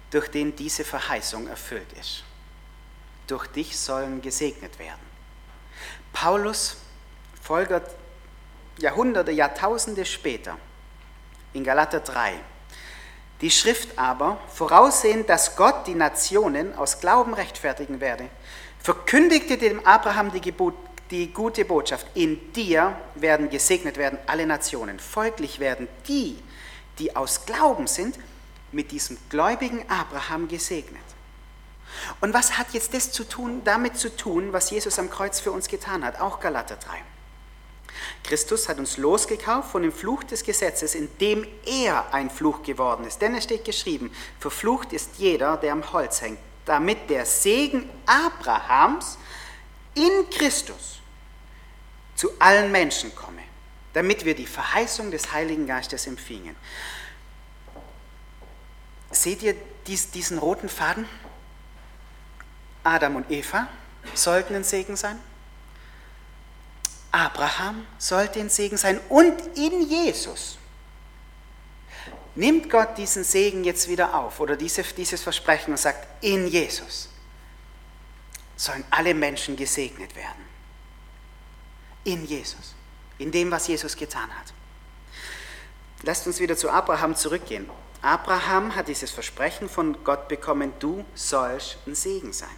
durch 0.09 0.29
den 0.29 0.55
diese 0.55 0.83
Verheißung 0.83 1.45
erfüllt 1.47 1.93
ist. 1.93 2.23
Durch 3.27 3.45
dich 3.45 3.77
sollen 3.77 4.19
gesegnet 4.19 4.79
werden. 4.79 4.99
Paulus 6.11 6.77
folgert 7.39 7.87
Jahrhunderte, 8.79 9.29
Jahrtausende 9.29 10.03
später 10.07 10.57
in 11.53 11.63
Galater 11.63 11.99
3. 11.99 12.33
Die 13.41 13.51
Schrift 13.51 13.99
aber, 13.99 14.41
voraussehend, 14.51 15.29
dass 15.29 15.55
Gott 15.55 15.85
die 15.85 15.93
Nationen 15.93 16.73
aus 16.73 16.99
Glauben 16.99 17.35
rechtfertigen 17.35 18.01
werde, 18.01 18.27
verkündigte 18.79 19.59
dem 19.59 19.85
Abraham 19.85 20.31
die, 20.31 20.41
Gebot, 20.41 20.73
die 21.11 21.33
gute 21.33 21.65
Botschaft, 21.65 22.07
in 22.13 22.53
dir 22.53 22.99
werden 23.15 23.49
gesegnet 23.49 23.97
werden 23.97 24.19
alle 24.27 24.45
Nationen. 24.45 24.99
Folglich 24.99 25.59
werden 25.59 25.87
die, 26.07 26.37
die 26.99 27.15
aus 27.15 27.45
Glauben 27.45 27.87
sind, 27.87 28.19
mit 28.71 28.91
diesem 28.91 29.17
gläubigen 29.29 29.83
Abraham 29.89 30.47
gesegnet. 30.47 31.01
Und 32.21 32.33
was 32.33 32.57
hat 32.57 32.67
jetzt 32.71 32.93
das 32.93 33.11
zu 33.11 33.23
tun, 33.23 33.61
damit 33.63 33.97
zu 33.97 34.15
tun, 34.15 34.53
was 34.53 34.69
Jesus 34.69 34.99
am 34.99 35.09
Kreuz 35.09 35.39
für 35.39 35.51
uns 35.51 35.67
getan 35.67 36.05
hat? 36.05 36.19
Auch 36.21 36.39
Galater 36.39 36.75
3. 36.75 37.01
Christus 38.23 38.69
hat 38.69 38.77
uns 38.77 38.97
losgekauft 38.97 39.71
von 39.71 39.81
dem 39.81 39.91
Fluch 39.91 40.23
des 40.23 40.43
Gesetzes, 40.43 40.93
indem 40.93 41.47
er 41.65 42.13
ein 42.13 42.29
Fluch 42.29 42.61
geworden 42.61 43.05
ist. 43.05 43.21
Denn 43.21 43.33
es 43.33 43.45
steht 43.45 43.65
geschrieben, 43.65 44.11
verflucht 44.39 44.93
ist 44.93 45.17
jeder, 45.17 45.57
der 45.57 45.73
am 45.73 45.91
Holz 45.91 46.21
hängt, 46.21 46.39
damit 46.65 47.09
der 47.09 47.25
Segen 47.25 47.89
Abrahams 48.05 49.17
in 49.96 50.29
Christus 50.29 51.00
zu 52.15 52.29
allen 52.39 52.72
Menschen 52.72 53.15
komme, 53.15 53.41
damit 53.93 54.25
wir 54.25 54.36
die 54.36 54.46
Verheißung 54.46 55.12
des 55.12 55.31
Heiligen 55.31 55.67
Geistes 55.67 56.05
empfingen. 56.05 56.55
Seht 59.12 59.41
ihr 59.41 59.55
diesen 59.88 60.38
roten 60.38 60.69
Faden? 60.69 61.08
Adam 62.84 63.15
und 63.17 63.31
Eva 63.31 63.67
sollten 64.13 64.55
ein 64.55 64.63
Segen 64.63 64.96
sein. 64.96 65.19
Abraham 67.12 67.86
sollte 67.98 68.40
ein 68.40 68.50
Segen 68.50 68.77
sein 68.77 69.00
und 69.09 69.57
in 69.57 69.81
Jesus 69.90 70.57
nimmt 72.35 72.70
Gott 72.70 72.98
diesen 72.98 73.24
Segen 73.24 73.63
jetzt 73.63 73.87
wieder 73.87 74.13
auf 74.13 74.40
oder 74.40 74.55
diese, 74.55 74.83
dieses 74.83 75.22
Versprechen 75.22 75.72
und 75.72 75.77
sagt, 75.77 76.07
in 76.24 76.48
Jesus 76.48 77.09
sollen 78.59 78.83
alle 78.91 79.13
Menschen 79.13 79.55
gesegnet 79.55 80.15
werden. 80.17 80.43
In 82.03 82.25
Jesus, 82.25 82.75
in 83.17 83.31
dem, 83.31 83.50
was 83.51 83.67
Jesus 83.67 83.95
getan 83.95 84.29
hat. 84.37 84.53
Lasst 86.03 86.27
uns 86.27 86.39
wieder 86.41 86.57
zu 86.57 86.69
Abraham 86.69 87.15
zurückgehen. 87.15 87.69
Abraham 88.01 88.75
hat 88.75 88.89
dieses 88.89 89.11
Versprechen 89.11 89.69
von 89.69 90.03
Gott 90.03 90.27
bekommen, 90.27 90.74
du 90.79 91.05
sollst 91.15 91.77
ein 91.87 91.95
Segen 91.95 92.33
sein. 92.33 92.50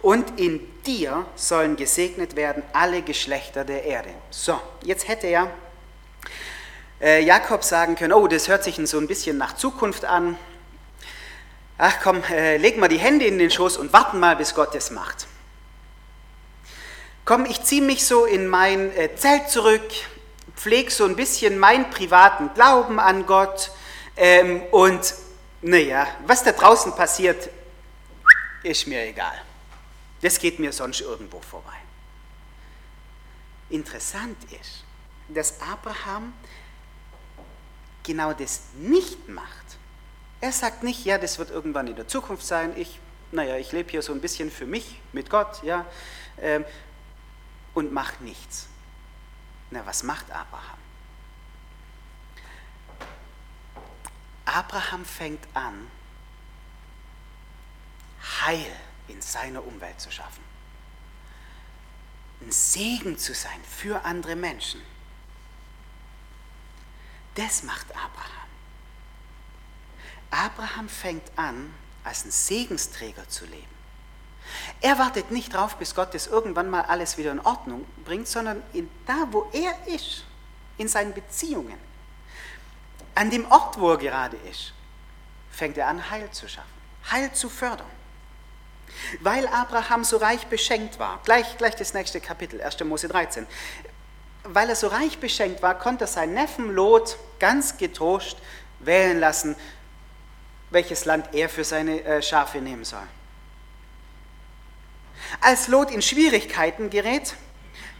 Und 0.00 0.38
in 0.38 0.60
dir 0.84 1.26
sollen 1.34 1.74
gesegnet 1.74 2.36
werden 2.36 2.62
alle 2.72 3.02
Geschlechter 3.02 3.64
der 3.64 3.82
Erde. 3.82 4.10
So, 4.30 4.60
jetzt 4.82 5.08
hätte 5.08 5.26
ja 5.26 5.50
äh, 7.00 7.22
Jakob 7.24 7.64
sagen 7.64 7.96
können, 7.96 8.12
oh, 8.12 8.28
das 8.28 8.46
hört 8.46 8.62
sich 8.62 8.76
so 8.84 8.98
ein 8.98 9.08
bisschen 9.08 9.38
nach 9.38 9.56
Zukunft 9.56 10.04
an. 10.04 10.38
Ach 11.78 12.00
komm, 12.02 12.22
äh, 12.24 12.56
legen 12.56 12.80
wir 12.80 12.88
die 12.88 12.98
Hände 12.98 13.26
in 13.26 13.38
den 13.38 13.50
Schoß 13.50 13.76
und 13.76 13.92
warten 13.92 14.18
mal, 14.18 14.36
bis 14.36 14.54
Gott 14.54 14.74
es 14.74 14.90
macht. 14.90 15.26
Komm, 17.24 17.44
ich 17.44 17.62
ziehe 17.64 17.82
mich 17.82 18.06
so 18.06 18.24
in 18.24 18.46
mein 18.46 18.96
äh, 18.96 19.14
Zelt 19.16 19.50
zurück, 19.50 19.82
pflege 20.54 20.90
so 20.90 21.04
ein 21.04 21.16
bisschen 21.16 21.58
meinen 21.58 21.90
privaten 21.90 22.54
Glauben 22.54 22.98
an 22.98 23.26
Gott 23.26 23.70
ähm, 24.16 24.62
und 24.70 25.14
naja, 25.60 26.06
was 26.26 26.44
da 26.44 26.52
draußen 26.52 26.94
passiert, 26.94 27.50
ist 28.62 28.86
mir 28.86 29.02
egal. 29.02 29.42
Das 30.22 30.38
geht 30.38 30.58
mir 30.58 30.72
sonst 30.72 31.00
irgendwo 31.00 31.40
vorbei. 31.40 31.76
Interessant 33.68 34.36
ist, 34.44 34.84
dass 35.28 35.60
Abraham 35.60 36.32
genau 38.02 38.32
das 38.32 38.60
nicht 38.78 39.28
macht. 39.28 39.65
Er 40.40 40.52
sagt 40.52 40.82
nicht, 40.82 41.04
ja, 41.04 41.18
das 41.18 41.38
wird 41.38 41.50
irgendwann 41.50 41.86
in 41.86 41.96
der 41.96 42.08
Zukunft 42.08 42.44
sein. 42.44 42.76
Ich, 42.76 43.00
naja, 43.32 43.56
ich 43.56 43.72
lebe 43.72 43.90
hier 43.90 44.02
so 44.02 44.12
ein 44.12 44.20
bisschen 44.20 44.50
für 44.50 44.66
mich 44.66 45.00
mit 45.12 45.30
Gott, 45.30 45.62
ja, 45.62 45.86
ähm, 46.38 46.64
und 47.74 47.92
macht 47.92 48.20
nichts. 48.20 48.68
Na, 49.70 49.84
was 49.84 50.02
macht 50.02 50.30
Abraham? 50.30 50.78
Abraham 54.44 55.04
fängt 55.04 55.46
an, 55.54 55.90
Heil 58.40 58.72
in 59.08 59.20
seiner 59.20 59.64
Umwelt 59.64 60.00
zu 60.00 60.10
schaffen. 60.10 60.44
Ein 62.40 62.52
Segen 62.52 63.18
zu 63.18 63.34
sein 63.34 63.60
für 63.64 64.04
andere 64.04 64.36
Menschen. 64.36 64.80
Das 67.34 67.62
macht 67.62 67.90
Abraham. 67.90 68.48
Abraham 70.30 70.88
fängt 70.88 71.30
an, 71.36 71.72
als 72.04 72.24
ein 72.24 72.30
Segensträger 72.30 73.28
zu 73.28 73.44
leben. 73.46 73.76
Er 74.80 74.98
wartet 74.98 75.30
nicht 75.30 75.54
darauf, 75.54 75.76
bis 75.76 75.94
Gott 75.94 76.14
das 76.14 76.26
irgendwann 76.26 76.70
mal 76.70 76.82
alles 76.82 77.18
wieder 77.18 77.32
in 77.32 77.40
Ordnung 77.40 77.84
bringt, 78.04 78.28
sondern 78.28 78.62
in, 78.72 78.88
da, 79.06 79.26
wo 79.30 79.48
er 79.52 79.74
ist, 79.86 80.24
in 80.78 80.88
seinen 80.88 81.14
Beziehungen, 81.14 81.78
an 83.14 83.30
dem 83.30 83.50
Ort, 83.50 83.78
wo 83.80 83.90
er 83.90 83.96
gerade 83.96 84.36
ist, 84.50 84.72
fängt 85.50 85.78
er 85.78 85.88
an, 85.88 86.10
Heil 86.10 86.30
zu 86.30 86.48
schaffen, 86.48 86.68
Heil 87.10 87.32
zu 87.32 87.48
fördern. 87.48 87.86
Weil 89.20 89.46
Abraham 89.48 90.04
so 90.04 90.18
reich 90.18 90.46
beschenkt 90.46 90.98
war, 90.98 91.20
gleich, 91.24 91.58
gleich 91.58 91.74
das 91.74 91.92
nächste 91.92 92.20
Kapitel, 92.20 92.60
1. 92.60 92.78
Mose 92.84 93.08
13, 93.08 93.46
weil 94.44 94.68
er 94.68 94.76
so 94.76 94.86
reich 94.86 95.18
beschenkt 95.18 95.62
war, 95.62 95.76
konnte 95.76 96.04
er 96.04 96.08
seinen 96.08 96.34
Neffen 96.34 96.72
Lot 96.72 97.18
ganz 97.40 97.78
getrost 97.78 98.36
wählen 98.78 99.18
lassen, 99.18 99.56
welches 100.70 101.04
Land 101.04 101.28
er 101.32 101.48
für 101.48 101.64
seine 101.64 102.02
äh, 102.04 102.22
Schafe 102.22 102.58
nehmen 102.58 102.84
soll. 102.84 103.06
Als 105.40 105.68
Lot 105.68 105.90
in 105.90 106.02
Schwierigkeiten 106.02 106.90
gerät, 106.90 107.34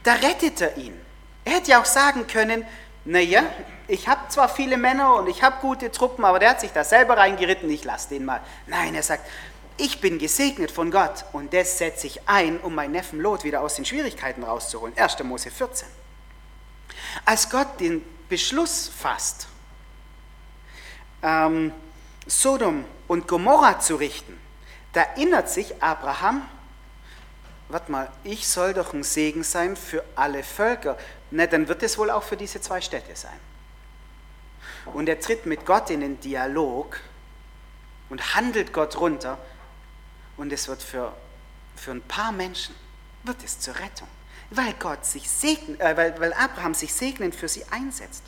da 0.02 0.14
rettet 0.14 0.60
er 0.60 0.76
ihn. 0.76 0.98
Er 1.44 1.54
hätte 1.54 1.72
ja 1.72 1.80
auch 1.80 1.86
sagen 1.86 2.26
können, 2.26 2.66
naja, 3.04 3.44
ich 3.88 4.08
habe 4.08 4.28
zwar 4.28 4.48
viele 4.48 4.76
Männer 4.76 5.14
und 5.14 5.28
ich 5.28 5.42
habe 5.42 5.60
gute 5.60 5.92
Truppen, 5.92 6.24
aber 6.24 6.40
der 6.40 6.50
hat 6.50 6.60
sich 6.60 6.72
da 6.72 6.82
selber 6.82 7.16
reingeritten, 7.16 7.70
ich 7.70 7.84
lasse 7.84 8.08
den 8.08 8.24
mal. 8.24 8.40
Nein, 8.66 8.94
er 8.94 9.02
sagt, 9.02 9.24
ich 9.76 10.00
bin 10.00 10.18
gesegnet 10.18 10.70
von 10.70 10.90
Gott 10.90 11.24
und 11.32 11.52
das 11.52 11.78
setze 11.78 12.06
ich 12.06 12.28
ein, 12.28 12.58
um 12.60 12.74
meinen 12.74 12.92
Neffen 12.92 13.20
Lot 13.20 13.44
wieder 13.44 13.60
aus 13.60 13.76
den 13.76 13.84
Schwierigkeiten 13.84 14.42
rauszuholen. 14.42 14.96
1. 14.96 15.22
Mose 15.22 15.50
14. 15.50 15.86
Als 17.24 17.48
Gott 17.48 17.78
den 17.78 18.02
Beschluss 18.28 18.88
fasst, 18.88 19.48
ähm, 21.22 21.72
Sodom 22.26 22.84
und 23.06 23.28
Gomorra 23.28 23.80
zu 23.80 23.96
richten, 23.96 24.38
da 24.92 25.02
erinnert 25.02 25.48
sich 25.48 25.82
Abraham, 25.82 26.48
warte 27.68 27.92
mal, 27.92 28.10
ich 28.24 28.48
soll 28.48 28.74
doch 28.74 28.92
ein 28.92 29.02
Segen 29.02 29.42
sein 29.42 29.76
für 29.76 30.04
alle 30.14 30.42
Völker. 30.42 30.96
Na, 31.30 31.46
dann 31.46 31.68
wird 31.68 31.82
es 31.82 31.98
wohl 31.98 32.10
auch 32.10 32.22
für 32.22 32.36
diese 32.36 32.60
zwei 32.60 32.80
Städte 32.80 33.14
sein. 33.14 33.38
und 34.86 35.08
er 35.08 35.20
tritt 35.20 35.46
mit 35.46 35.66
Gott 35.66 35.90
in 35.90 36.00
den 36.00 36.20
Dialog 36.20 37.00
und 38.08 38.34
handelt 38.34 38.72
Gott 38.72 38.98
runter 38.98 39.36
und 40.36 40.52
es 40.52 40.68
wird 40.68 40.82
für, 40.82 41.12
für 41.74 41.90
ein 41.90 42.02
paar 42.02 42.32
Menschen, 42.32 42.74
wird 43.24 43.42
es 43.42 43.58
zur 43.58 43.74
Rettung, 43.74 44.08
weil, 44.50 44.72
Gott 44.74 45.04
sich 45.04 45.28
segnen, 45.28 45.80
äh, 45.80 45.96
weil, 45.96 46.20
weil 46.20 46.32
Abraham 46.34 46.72
sich 46.72 46.94
segnend 46.94 47.34
für 47.34 47.48
sie 47.48 47.64
einsetzt. 47.70 48.22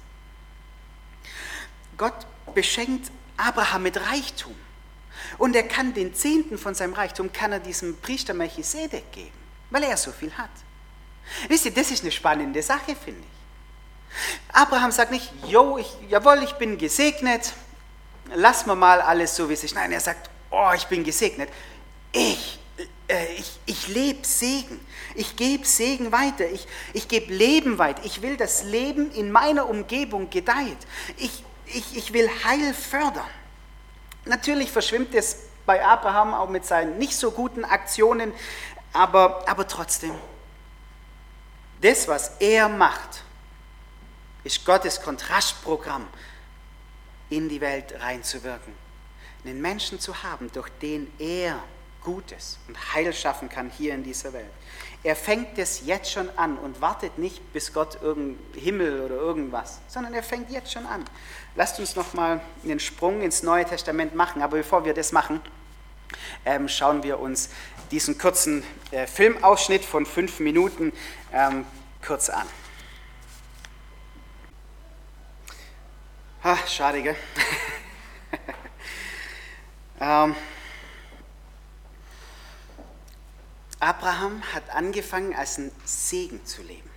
Gott 1.97 2.27
beschenkt 2.55 3.11
Abraham 3.39 3.85
mit 3.85 3.97
Reichtum 3.97 4.55
und 5.39 5.57
er 5.57 5.63
kann 5.63 5.95
den 5.95 6.15
Zehnten 6.15 6.59
von 6.59 6.75
seinem 6.75 6.95
Reichtum, 6.95 7.33
kann 7.33 7.53
er 7.53 7.61
diesem 7.61 7.97
Priester 8.01 8.35
Melchisedek 8.35 9.11
geben, 9.13 9.39
weil 9.71 9.85
er 9.85 9.97
so 9.97 10.13
viel 10.13 10.33
hat. 10.37 10.51
Wisst 11.49 11.65
ihr, 11.67 11.73
das 11.73 11.91
ist 11.91 12.03
eine 12.03 12.13
spannende 12.13 12.63
Sache, 12.63 12.97
finde 12.97 13.21
ich. 13.21 14.55
Abraham 14.55 14.91
sagt 14.91 15.11
nicht, 15.11 15.31
jo, 15.47 15.79
ich, 15.79 15.91
jawohl, 16.09 16.43
ich 16.43 16.55
bin 16.55 16.79
gesegnet, 16.79 17.53
lass 18.35 18.67
mir 18.67 18.75
mal 18.75 19.01
alles 19.01 19.37
so 19.37 19.49
wie 19.49 19.53
es 19.55 19.65
ist. 19.65 19.75
Nein, 19.75 19.93
er 19.93 20.01
sagt, 20.01 20.31
oh, 20.51 20.71
ich 20.75 20.87
bin 20.87 21.05
gesegnet. 21.05 21.51
Ich, 22.13 22.59
äh, 23.09 23.35
ich, 23.35 23.59
ich 23.67 23.89
lebe 23.89 24.27
Segen. 24.27 24.81
Ich 25.15 25.37
gebe 25.37 25.67
Segen 25.67 26.13
weiter. 26.13 26.49
Ich, 26.51 26.67
ich 26.93 27.09
gebe 27.09 27.33
Leben 27.33 27.79
weiter. 27.79 28.03
Ich 28.05 28.23
will, 28.23 28.37
dass 28.37 28.65
Leben 28.65 29.11
in 29.13 29.31
meiner 29.31 29.69
Umgebung 29.69 30.31
gedeiht. 30.31 30.79
Ich, 31.19 31.45
ich, 31.75 31.97
ich 31.97 32.13
will 32.13 32.29
Heil 32.45 32.75
fördern. 32.75 33.29
Natürlich 34.25 34.71
verschwimmt 34.71 35.15
es 35.15 35.49
bei 35.67 35.85
Abraham 35.85 36.35
auch 36.35 36.49
mit 36.49 36.65
seinen 36.65 36.99
nicht 36.99 37.17
so 37.17 37.31
guten 37.31 37.65
Aktionen, 37.65 38.33
aber, 38.93 39.49
aber 39.49 39.67
trotzdem, 39.67 40.15
das, 41.81 42.09
was 42.09 42.33
er 42.41 42.69
macht, 42.69 43.23
ist 44.45 44.65
Gottes 44.65 45.01
Kontrastprogramm, 45.03 46.07
in 47.31 47.49
die 47.49 47.61
Welt 47.61 47.95
reinzuwirken. 48.01 48.73
Einen 49.45 49.61
Menschen 49.61 50.01
zu 50.01 50.23
haben, 50.23 50.51
durch 50.53 50.71
den 50.81 51.13
er 51.19 51.63
Gutes 52.03 52.59
und 52.67 52.95
Heil 52.95 53.13
schaffen 53.13 53.49
kann 53.49 53.71
hier 53.71 53.95
in 53.95 54.03
dieser 54.03 54.33
Welt. 54.33 54.51
Er 55.05 55.15
fängt 55.15 55.59
es 55.59 55.87
jetzt 55.87 56.11
schon 56.11 56.29
an 56.37 56.59
und 56.59 56.81
wartet 56.81 57.19
nicht, 57.19 57.53
bis 57.53 57.73
Gott 57.73 57.99
irgendein 58.03 58.61
Himmel 58.61 59.01
oder 59.01 59.15
irgendwas, 59.15 59.79
sondern 59.87 60.13
er 60.13 60.25
fängt 60.25 60.51
jetzt 60.51 60.73
schon 60.73 60.87
an. 60.87 61.05
Lasst 61.55 61.79
uns 61.79 61.95
noch 61.95 62.15
mal 62.15 62.41
einen 62.65 62.81
Sprung 62.81 63.23
ins 63.23 63.43
Neue 63.43 63.65
Testament 63.65 64.15
machen, 64.15 64.43
aber 64.43 64.57
bevor 64.57 64.85
wir 64.85 64.95
das 64.95 65.13
machen, 65.13 65.41
ähm, 66.45 66.69
schauen 66.69 67.03
wir 67.05 67.21
uns 67.21 67.51
diesen 67.91 68.19
kurzen 68.19 68.65
äh, 68.91 69.07
Filmausschnitt 69.07 69.85
von 69.85 70.05
fünf 70.05 70.41
Minuten 70.41 70.93
ähm, 71.33 71.65
kurz 72.05 72.29
an. 72.29 72.47
Ha, 76.43 76.57
schade, 76.67 77.03
gell? 77.03 77.17
ähm, 80.01 80.35
Abraham 83.81 84.43
hat 84.53 84.71
angefangen, 84.71 85.35
als 85.35 85.59
ein 85.59 85.71
Segen 85.85 86.45
zu 86.45 86.63
leben. 86.63 86.91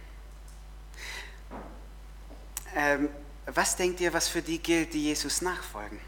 Ähm, 2.75 3.09
was 3.45 3.75
denkt 3.75 3.99
ihr, 3.99 4.13
was 4.13 4.27
für 4.27 4.41
die 4.41 4.59
gilt, 4.59 4.93
die 4.93 5.03
Jesus 5.03 5.41
nachfolgen? 5.41 5.99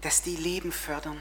Dass 0.00 0.22
die 0.22 0.36
Leben 0.36 0.72
fördern, 0.72 1.20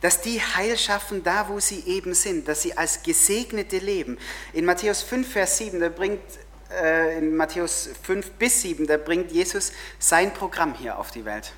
dass 0.00 0.20
die 0.20 0.40
Heil 0.40 0.76
schaffen 0.76 1.22
da, 1.22 1.48
wo 1.48 1.58
sie 1.60 1.80
eben 1.86 2.14
sind, 2.14 2.46
dass 2.46 2.62
sie 2.62 2.76
als 2.76 3.02
Gesegnete 3.02 3.78
leben. 3.78 4.18
In 4.52 4.64
Matthäus 4.64 5.02
5, 5.02 5.32
Vers 5.32 5.58
7, 5.58 5.80
da 5.80 5.88
bringt 5.88 6.22
äh, 6.70 7.18
in 7.18 7.36
Matthäus 7.36 7.90
5 8.02 8.32
bis 8.32 8.62
7, 8.62 8.86
da 8.86 8.96
bringt 8.96 9.32
Jesus 9.32 9.72
sein 9.98 10.32
Programm 10.34 10.74
hier 10.74 10.98
auf 10.98 11.10
die 11.10 11.24
Welt, 11.24 11.52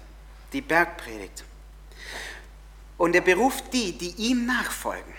die 0.52 0.60
Bergpredigt. 0.60 1.44
Und 2.96 3.14
er 3.14 3.20
beruft 3.20 3.72
die, 3.72 3.92
die 3.92 4.10
ihm 4.16 4.46
nachfolgen, 4.46 5.14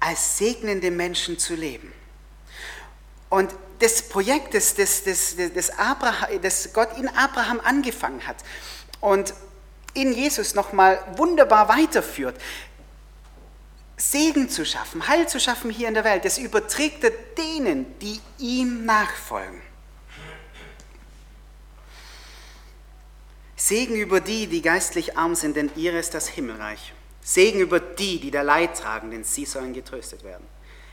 als 0.00 0.38
segnende 0.38 0.90
Menschen 0.90 1.38
zu 1.38 1.54
leben. 1.54 1.92
Und 3.28 3.52
das 3.78 4.02
Projekt, 4.08 4.54
das, 4.54 4.74
das, 4.74 5.04
das, 5.04 5.34
das, 5.54 5.78
Abraham, 5.78 6.40
das 6.42 6.72
Gott 6.72 6.96
in 6.98 7.08
Abraham 7.08 7.60
angefangen 7.60 8.26
hat 8.26 8.36
und 9.00 9.34
in 9.94 10.12
Jesus 10.12 10.54
nochmal 10.54 11.02
wunderbar 11.16 11.68
weiterführt, 11.68 12.40
Segen 13.96 14.48
zu 14.48 14.64
schaffen, 14.64 15.06
Heil 15.06 15.28
zu 15.28 15.38
schaffen 15.40 15.70
hier 15.70 15.88
in 15.88 15.94
der 15.94 16.04
Welt, 16.04 16.24
das 16.24 16.38
überträgt 16.38 17.04
er 17.04 17.10
denen, 17.10 17.98
die 18.00 18.20
ihm 18.38 18.84
nachfolgen. 18.84 19.60
Segen 23.64 23.94
über 23.94 24.20
die, 24.20 24.48
die 24.48 24.60
geistlich 24.60 25.16
arm 25.16 25.36
sind, 25.36 25.54
denn 25.54 25.70
ihr 25.76 25.96
ist 25.96 26.14
das 26.14 26.26
Himmelreich. 26.26 26.92
Segen 27.20 27.60
über 27.60 27.78
die, 27.78 28.18
die 28.18 28.32
da 28.32 28.42
Leid 28.42 28.76
tragen, 28.76 29.12
denn 29.12 29.22
sie 29.22 29.44
sollen 29.44 29.72
getröstet 29.72 30.24
werden. 30.24 30.44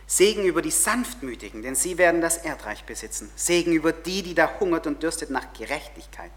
Segen 0.06 0.46
über 0.46 0.62
die 0.62 0.70
Sanftmütigen, 0.70 1.64
denn 1.64 1.74
sie 1.74 1.98
werden 1.98 2.22
das 2.22 2.38
Erdreich 2.38 2.84
besitzen. 2.84 3.32
Segen 3.36 3.74
über 3.74 3.92
die, 3.92 4.22
die 4.22 4.36
da 4.36 4.60
hungert 4.60 4.86
und 4.86 5.02
dürstet 5.02 5.32
nach 5.32 5.52
Gerechtigkeit, 5.54 6.30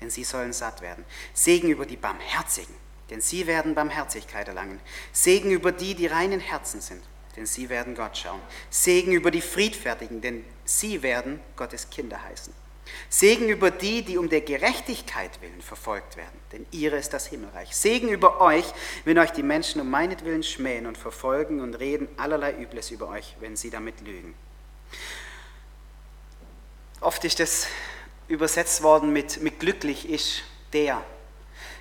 denn 0.00 0.10
sie 0.10 0.24
sollen 0.24 0.52
satt 0.52 0.80
werden. 0.80 1.04
Segen 1.34 1.68
über 1.68 1.86
die 1.86 1.96
Barmherzigen, 1.96 2.74
denn 3.10 3.20
sie 3.20 3.46
werden 3.46 3.76
Barmherzigkeit 3.76 4.48
erlangen. 4.48 4.80
Segen 5.12 5.52
über 5.52 5.70
die, 5.70 5.94
die 5.94 6.08
reinen 6.08 6.40
Herzen 6.40 6.80
sind, 6.80 7.04
denn 7.36 7.46
sie 7.46 7.68
werden 7.68 7.94
Gott 7.94 8.18
schauen. 8.18 8.40
Segen 8.70 9.12
über 9.12 9.30
die 9.30 9.40
Friedfertigen, 9.40 10.20
denn 10.20 10.44
sie 10.64 11.04
werden 11.04 11.38
Gottes 11.54 11.90
Kinder 11.90 12.20
heißen. 12.24 12.65
Segen 13.08 13.48
über 13.48 13.70
die, 13.70 14.02
die 14.02 14.18
um 14.18 14.28
der 14.28 14.40
Gerechtigkeit 14.40 15.40
willen 15.40 15.60
verfolgt 15.60 16.16
werden, 16.16 16.38
denn 16.52 16.66
ihre 16.70 16.96
ist 16.96 17.12
das 17.12 17.26
Himmelreich. 17.26 17.74
Segen 17.74 18.08
über 18.08 18.40
euch, 18.40 18.64
wenn 19.04 19.18
euch 19.18 19.30
die 19.30 19.42
Menschen 19.42 19.80
um 19.80 19.90
meinetwillen 19.90 20.42
schmähen 20.42 20.86
und 20.86 20.96
verfolgen 20.96 21.60
und 21.60 21.74
reden 21.74 22.08
allerlei 22.16 22.54
Übles 22.56 22.90
über 22.90 23.08
euch, 23.08 23.36
wenn 23.40 23.56
sie 23.56 23.70
damit 23.70 24.00
lügen. 24.00 24.34
Oft 27.00 27.24
ist 27.24 27.40
das 27.40 27.66
übersetzt 28.28 28.82
worden 28.82 29.12
mit, 29.12 29.42
mit 29.42 29.60
glücklich 29.60 30.08
ist 30.08 30.42
der, 30.72 31.04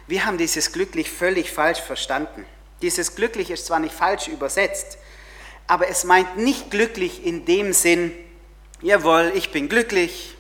wir 0.08 0.26
haben 0.26 0.38
dieses 0.38 0.72
glücklich 0.72 1.10
völlig 1.10 1.52
falsch 1.52 1.80
verstanden. 1.80 2.46
Dieses 2.82 3.16
glücklich 3.16 3.50
ist 3.50 3.66
zwar 3.66 3.80
nicht 3.80 3.96
falsch 3.96 4.28
übersetzt, 4.28 5.00
aber 5.66 5.88
es 5.88 6.04
meint 6.04 6.38
nicht 6.38 6.70
glücklich 6.70 7.26
in 7.26 7.46
dem 7.46 7.74
Sinn, 7.74 8.12
jawohl, 8.82 9.32
ich 9.34 9.52
bin 9.52 9.68
glücklich, 9.68 10.35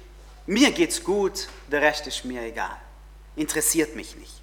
mir 0.45 0.71
geht's 0.71 1.03
gut, 1.03 1.47
der 1.71 1.81
Rest 1.81 2.08
ist 2.08 2.25
mir 2.25 2.41
egal, 2.43 2.77
interessiert 3.36 3.95
mich 3.95 4.15
nicht. 4.15 4.41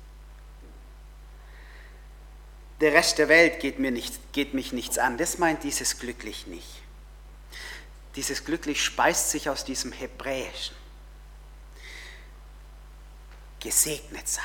Der 2.82 2.92
Rest 2.94 3.18
der 3.18 3.28
Welt 3.28 3.60
geht, 3.60 3.78
mir 3.78 3.92
nicht, 3.92 4.32
geht 4.32 4.54
mich 4.54 4.72
nichts 4.72 4.98
an. 4.98 5.16
Das 5.16 5.38
meint 5.38 5.62
dieses 5.62 6.00
glücklich 6.00 6.48
nicht. 6.48 6.82
Dieses 8.16 8.44
glücklich 8.44 8.82
speist 8.82 9.30
sich 9.30 9.48
aus 9.48 9.64
diesem 9.64 9.92
Hebräischen. 9.92 10.74
Gesegnet 13.60 14.28
sein. 14.28 14.44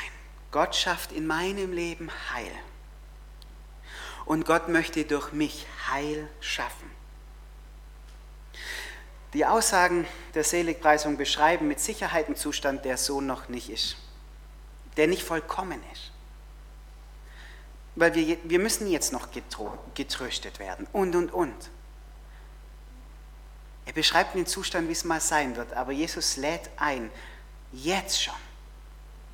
Gott 0.52 0.76
schafft 0.76 1.13
in 1.13 1.26
meinem 1.26 1.74
Leben 1.74 2.12
Heil. 2.32 2.52
Und 4.26 4.46
Gott 4.46 4.70
möchte 4.70 5.04
durch 5.04 5.32
mich 5.32 5.65
Heil 5.89 6.30
schaffen. 6.39 6.91
Die 9.34 9.46
Aussagen 9.46 10.08
der 10.34 10.44
Seligpreisung 10.44 11.18
beschreiben 11.18 11.68
mit 11.68 11.80
Sicherheit 11.80 12.28
einen 12.28 12.36
Zustand, 12.36 12.86
der 12.86 12.98
so 12.98 13.22
noch 13.22 13.50
nicht 13.50 13.70
ist, 13.70 13.98
der 14.96 15.08
nicht 15.08 15.24
vollkommen 15.24 15.82
ist. 15.94 16.12
Weil 17.96 18.16
wir, 18.16 18.38
wir 18.44 18.60
müssen 18.60 18.88
jetzt 18.88 19.12
noch 19.12 19.30
getröstet 19.94 20.60
werden 20.60 20.88
und, 20.94 21.16
und, 21.16 21.34
und. 21.34 21.70
Er 23.86 23.94
beschreibt 23.94 24.36
den 24.36 24.46
Zustand, 24.46 24.88
wie 24.88 24.94
es 24.94 25.04
mal 25.04 25.22
sein 25.22 25.56
wird, 25.56 25.74
aber 25.74 25.92
Jesus 25.92 26.38
lädt 26.38 26.70
ein, 26.78 27.10
jetzt 27.72 28.22
schon 28.22 28.34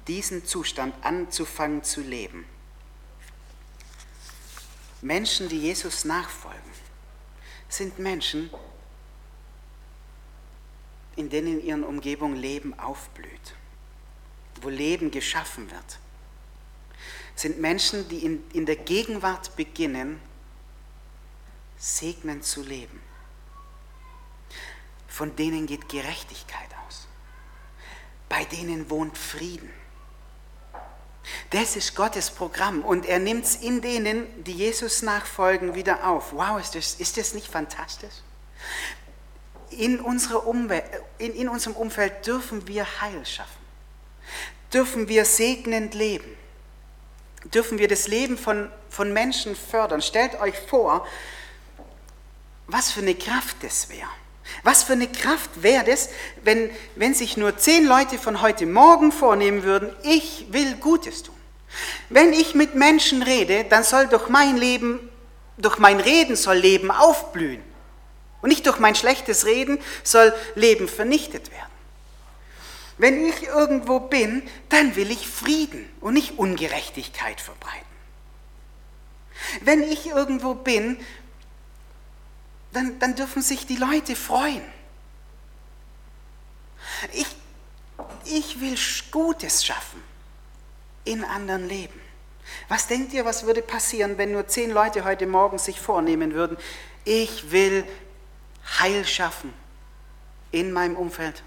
diesen 0.08 0.45
Zustand 0.45 0.93
anzufangen 1.03 1.84
zu 1.84 2.01
leben. 2.01 2.45
Menschen, 5.01 5.49
die 5.49 5.60
Jesus 5.60 6.06
nachfolgen, 6.06 6.60
sind 7.67 7.99
Menschen, 7.99 8.49
in 11.15 11.30
denen 11.30 11.60
in 11.60 11.65
ihren 11.65 11.84
Umgebung 11.84 12.36
Leben 12.36 12.78
aufblüht, 12.80 13.56
wo 14.62 14.69
Leben 14.69 15.12
geschaffen 15.12 15.69
wird. 15.71 15.99
Sind 17.36 17.60
Menschen, 17.60 18.08
die 18.10 18.26
in, 18.26 18.43
in 18.54 18.65
der 18.65 18.76
Gegenwart 18.76 19.56
beginnen, 19.56 20.19
segnend 21.78 22.45
zu 22.45 22.62
leben. 22.62 23.02
Von 25.08 25.36
denen 25.36 25.67
geht 25.67 25.89
Gerechtigkeit 25.89 26.69
aus. 26.88 27.08
Bei 28.30 28.45
denen 28.45 28.89
wohnt 28.89 29.17
Frieden. 29.17 29.69
Das 31.52 31.76
ist 31.76 31.95
Gottes 31.95 32.32
Programm 32.32 32.82
und 32.82 33.06
er 33.06 33.19
nimmt 33.19 33.45
es 33.45 33.56
in 33.58 33.82
denen, 33.82 34.43
die 34.43 34.54
Jesus 34.54 35.02
nachfolgen, 35.02 35.76
wieder 35.76 36.08
auf. 36.08 36.34
Wow, 36.34 36.60
ist 36.60 36.76
das, 36.76 36.95
ist 36.95 37.17
das 37.17 37.34
nicht 37.34 37.47
fantastisch? 37.47 38.15
In, 39.73 39.99
unserer 39.99 40.47
Umwelt, 40.47 40.83
in, 41.17 41.33
in 41.33 41.49
unserem 41.49 41.75
Umfeld 41.75 42.25
dürfen 42.25 42.67
wir 42.67 42.86
Heil 43.01 43.25
schaffen. 43.25 43.63
Dürfen 44.73 45.07
wir 45.07 45.25
segnend 45.25 45.93
leben. 45.93 46.38
Dürfen 47.45 47.77
wir 47.77 47.88
das 47.88 48.07
Leben 48.07 48.38
von, 48.38 48.69
von 48.89 49.13
Menschen 49.13 49.55
fördern. 49.55 50.01
Stellt 50.01 50.39
euch 50.39 50.57
vor, 50.57 51.05
was 52.67 52.91
für 52.91 53.01
eine 53.01 53.15
Kraft 53.15 53.57
das 53.62 53.89
wäre. 53.89 54.09
Was 54.63 54.83
für 54.83 54.93
eine 54.93 55.07
Kraft 55.07 55.63
wäre 55.63 55.86
das, 55.86 56.09
wenn, 56.43 56.69
wenn 56.95 57.13
sich 57.13 57.38
nur 57.38 57.57
zehn 57.57 57.86
Leute 57.86 58.17
von 58.17 58.41
heute 58.41 58.65
Morgen 58.65 59.12
vornehmen 59.12 59.63
würden, 59.63 59.93
ich 60.03 60.47
will 60.49 60.75
Gutes 60.75 61.23
tun. 61.23 61.36
Wenn 62.09 62.33
ich 62.33 62.53
mit 62.53 62.75
Menschen 62.75 63.23
rede, 63.23 63.63
dann 63.63 63.83
soll 63.83 64.07
durch 64.07 64.29
mein 64.29 64.57
Leben, 64.57 65.09
durch 65.57 65.79
mein 65.79 65.99
Reden 65.99 66.36
soll 66.36 66.57
Leben 66.57 66.91
aufblühen. 66.91 67.63
Und 68.43 68.49
nicht 68.49 68.65
durch 68.65 68.77
mein 68.77 68.93
schlechtes 68.93 69.45
Reden 69.45 69.79
soll 70.03 70.34
Leben 70.56 70.89
vernichtet 70.89 71.49
werden. 71.49 71.71
Wenn 72.97 73.25
ich 73.25 73.43
irgendwo 73.43 74.01
bin, 74.01 74.43
dann 74.67 74.97
will 74.97 75.10
ich 75.12 75.29
Frieden 75.29 75.89
und 76.01 76.13
nicht 76.13 76.38
Ungerechtigkeit 76.38 77.39
verbreiten. 77.39 77.86
Wenn 79.62 79.82
ich 79.82 80.08
irgendwo 80.08 80.56
bin, 80.56 80.97
dann, 82.73 82.99
dann 82.99 83.15
dürfen 83.15 83.41
sich 83.41 83.65
die 83.65 83.77
Leute 83.77 84.13
freuen. 84.13 84.62
Ich, 87.13 87.27
ich 88.25 88.60
will 88.60 88.75
Gutes 89.10 89.65
schaffen 89.65 90.03
in 91.06 91.23
anderen 91.23 91.65
Leben. 91.65 92.01
Was 92.67 92.88
denkt 92.88 93.13
ihr, 93.13 93.23
was 93.23 93.45
würde 93.45 93.62
passieren, 93.62 94.17
wenn 94.17 94.34
nur 94.34 94.47
zehn 94.47 94.69
Leute 94.69 95.06
heute 95.06 95.27
Morgen 95.27 95.58
sich 95.60 95.79
vornehmen 95.79 96.34
würden, 96.34 96.58
ich 97.06 97.51
will 97.51 97.86
Heil 98.80 99.06
schaffen 99.06 99.54
in 100.52 100.71
meinem 100.71 100.95
Umfeld? 100.95 101.43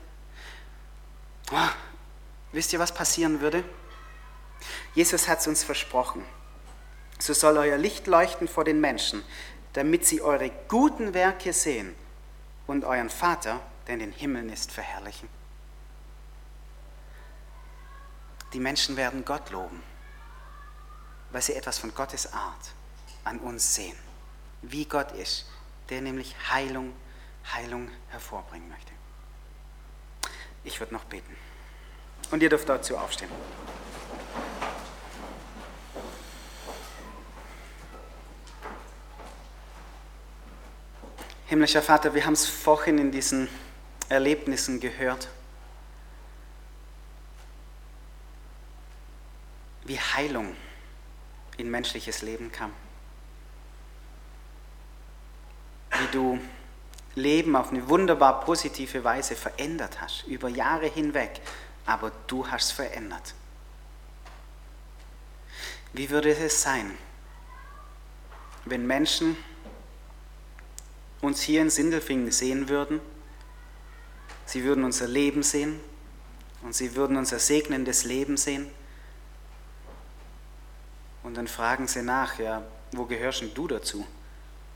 Oh, 1.50 1.68
wisst 2.52 2.72
ihr, 2.72 2.79
was 2.79 2.92
passieren 2.92 3.40
würde? 3.40 3.64
Jesus 4.94 5.29
hat 5.29 5.40
es 5.40 5.46
uns 5.46 5.62
versprochen. 5.62 6.24
So 7.18 7.33
soll 7.33 7.57
euer 7.57 7.79
Licht 7.79 8.07
leuchten 8.07 8.48
vor 8.48 8.64
den 8.64 8.81
Menschen, 8.81 9.22
damit 9.72 10.07
sie 10.07 10.20
eure 10.22 10.50
guten 10.68 11.14
Werke 11.14 11.52
sehen 11.52 11.94
und 12.66 12.85
euren 12.85 13.11
Vater, 13.11 13.61
der 13.87 13.94
in 13.94 14.00
den 14.00 14.12
Himmeln 14.12 14.50
ist, 14.50 14.72
verherrlichen. 14.72 15.29
Die 18.52 18.61
Menschen 18.61 18.96
werden 18.96 19.24
Gott 19.24 19.50
loben, 19.50 19.83
weil 21.31 21.42
sie 21.42 21.55
etwas 21.55 21.79
von 21.79 21.94
Gottes 21.94 22.33
Art 22.33 22.72
an 23.24 23.38
uns 23.38 23.74
sehen, 23.74 23.96
wie 24.62 24.85
Gott 24.85 25.12
ist, 25.12 25.46
der 25.90 26.00
nämlich 26.00 26.35
Heilung, 26.50 26.94
Heilung 27.52 27.90
hervorbringen 28.11 28.68
möchte. 28.68 28.92
Ich 30.64 30.80
würde 30.80 30.94
noch 30.94 31.04
beten. 31.04 31.37
Und 32.30 32.42
ihr 32.42 32.48
dürft 32.48 32.68
dazu 32.68 32.96
aufstehen. 32.98 33.30
Himmlischer 41.46 41.82
Vater, 41.82 42.12
wir 42.14 42.26
haben 42.26 42.32
es 42.32 42.46
vorhin 42.46 42.98
in 42.98 43.12
diesen 43.12 43.48
Erlebnissen 44.09 44.80
gehört, 44.80 45.28
wie 49.85 50.00
Heilung 50.00 50.56
in 51.56 51.70
menschliches 51.70 52.22
Leben 52.22 52.50
kam. 52.50 52.72
Wie 55.92 56.06
du 56.11 56.40
Leben 57.16 57.57
auf 57.57 57.70
eine 57.70 57.88
wunderbar 57.88 58.42
positive 58.42 59.02
Weise 59.02 59.35
verändert 59.35 60.00
hast, 60.00 60.24
über 60.26 60.48
Jahre 60.48 60.87
hinweg, 60.87 61.40
aber 61.87 62.12
du 62.26 62.46
hast 62.46 62.66
es 62.66 62.72
verändert. 62.72 63.35
Wie 65.94 66.11
würde 66.11 66.31
es 66.37 66.61
sein, 66.61 66.96
wenn 68.66 68.87
Menschen 68.87 69.37
uns 71.22 71.40
hier 71.40 71.62
in 71.62 71.70
Sindelfingen 71.70 72.31
sehen 72.31 72.68
würden, 72.68 73.00
sie 74.44 74.64
würden 74.64 74.85
unser 74.85 75.09
Leben 75.09 75.42
sehen 75.42 75.81
und 76.62 76.74
sie 76.74 76.94
würden 76.96 77.16
unser 77.16 77.38
segnendes 77.38 78.05
Leben 78.05 78.37
sehen. 78.37 78.70
Und 81.22 81.37
dann 81.37 81.48
fragen 81.48 81.88
sie 81.88 82.02
nach, 82.02 82.38
ja, 82.38 82.62
wo 82.92 83.07
gehörst 83.07 83.40
denn 83.40 83.55
du 83.55 83.66
dazu? 83.66 84.07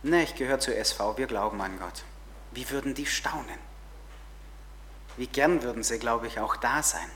Ne, 0.02 0.22
ich 0.22 0.34
gehöre 0.34 0.58
zur 0.58 0.74
SV, 0.74 1.18
wir 1.18 1.26
glauben 1.26 1.60
an 1.60 1.78
Gott. 1.78 2.04
Wie 2.52 2.68
würden 2.70 2.94
die 2.94 3.06
staunen? 3.06 3.58
Wie 5.16 5.26
gern 5.26 5.62
würden 5.62 5.82
sie, 5.82 5.98
glaube 5.98 6.26
ich, 6.26 6.38
auch 6.40 6.56
da 6.56 6.82
sein. 6.82 7.10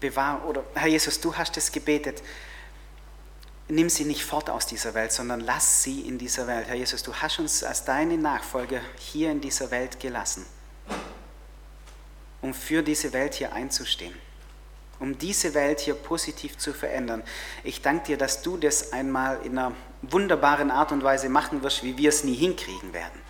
Bewahr, 0.00 0.44
oder 0.46 0.62
Herr 0.74 0.88
Jesus, 0.88 1.20
du 1.20 1.34
hast 1.34 1.56
es 1.56 1.72
gebetet, 1.72 2.22
nimm 3.68 3.88
sie 3.88 4.04
nicht 4.04 4.24
fort 4.24 4.50
aus 4.50 4.66
dieser 4.66 4.94
Welt, 4.94 5.12
sondern 5.12 5.40
lass 5.40 5.82
sie 5.82 6.02
in 6.02 6.18
dieser 6.18 6.46
Welt. 6.46 6.68
Herr 6.68 6.74
Jesus, 6.74 7.02
du 7.02 7.14
hast 7.14 7.38
uns 7.38 7.64
als 7.64 7.84
deine 7.84 8.18
Nachfolger 8.18 8.80
hier 8.98 9.30
in 9.30 9.40
dieser 9.40 9.70
Welt 9.70 9.98
gelassen, 9.98 10.44
um 12.42 12.52
für 12.52 12.82
diese 12.82 13.12
Welt 13.12 13.34
hier 13.34 13.52
einzustehen, 13.52 14.14
um 15.00 15.18
diese 15.18 15.54
Welt 15.54 15.80
hier 15.80 15.94
positiv 15.94 16.58
zu 16.58 16.74
verändern. 16.74 17.22
Ich 17.64 17.80
danke 17.80 18.06
dir, 18.08 18.18
dass 18.18 18.42
du 18.42 18.56
das 18.56 18.92
einmal 18.92 19.40
in 19.44 19.58
einer 19.58 19.74
wunderbaren 20.02 20.70
Art 20.70 20.92
und 20.92 21.02
Weise 21.02 21.28
machen 21.28 21.62
wirst, 21.62 21.82
wie 21.82 21.96
wir 21.98 22.08
es 22.08 22.24
nie 22.24 22.34
hinkriegen 22.34 22.92
werden. 22.92 23.20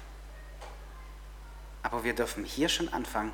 Aber 1.83 2.05
wir 2.05 2.15
dürfen 2.15 2.45
hier 2.45 2.69
schon 2.69 2.89
anfangen, 2.89 3.33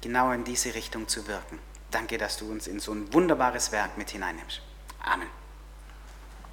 genau 0.00 0.30
in 0.32 0.44
diese 0.44 0.74
Richtung 0.74 1.08
zu 1.08 1.26
wirken. 1.26 1.58
Danke, 1.90 2.18
dass 2.18 2.36
du 2.36 2.50
uns 2.50 2.66
in 2.66 2.80
so 2.80 2.92
ein 2.92 3.12
wunderbares 3.12 3.72
Werk 3.72 3.98
mit 3.98 4.10
hineinnimmst. 4.10 4.62
Amen. 5.00 5.28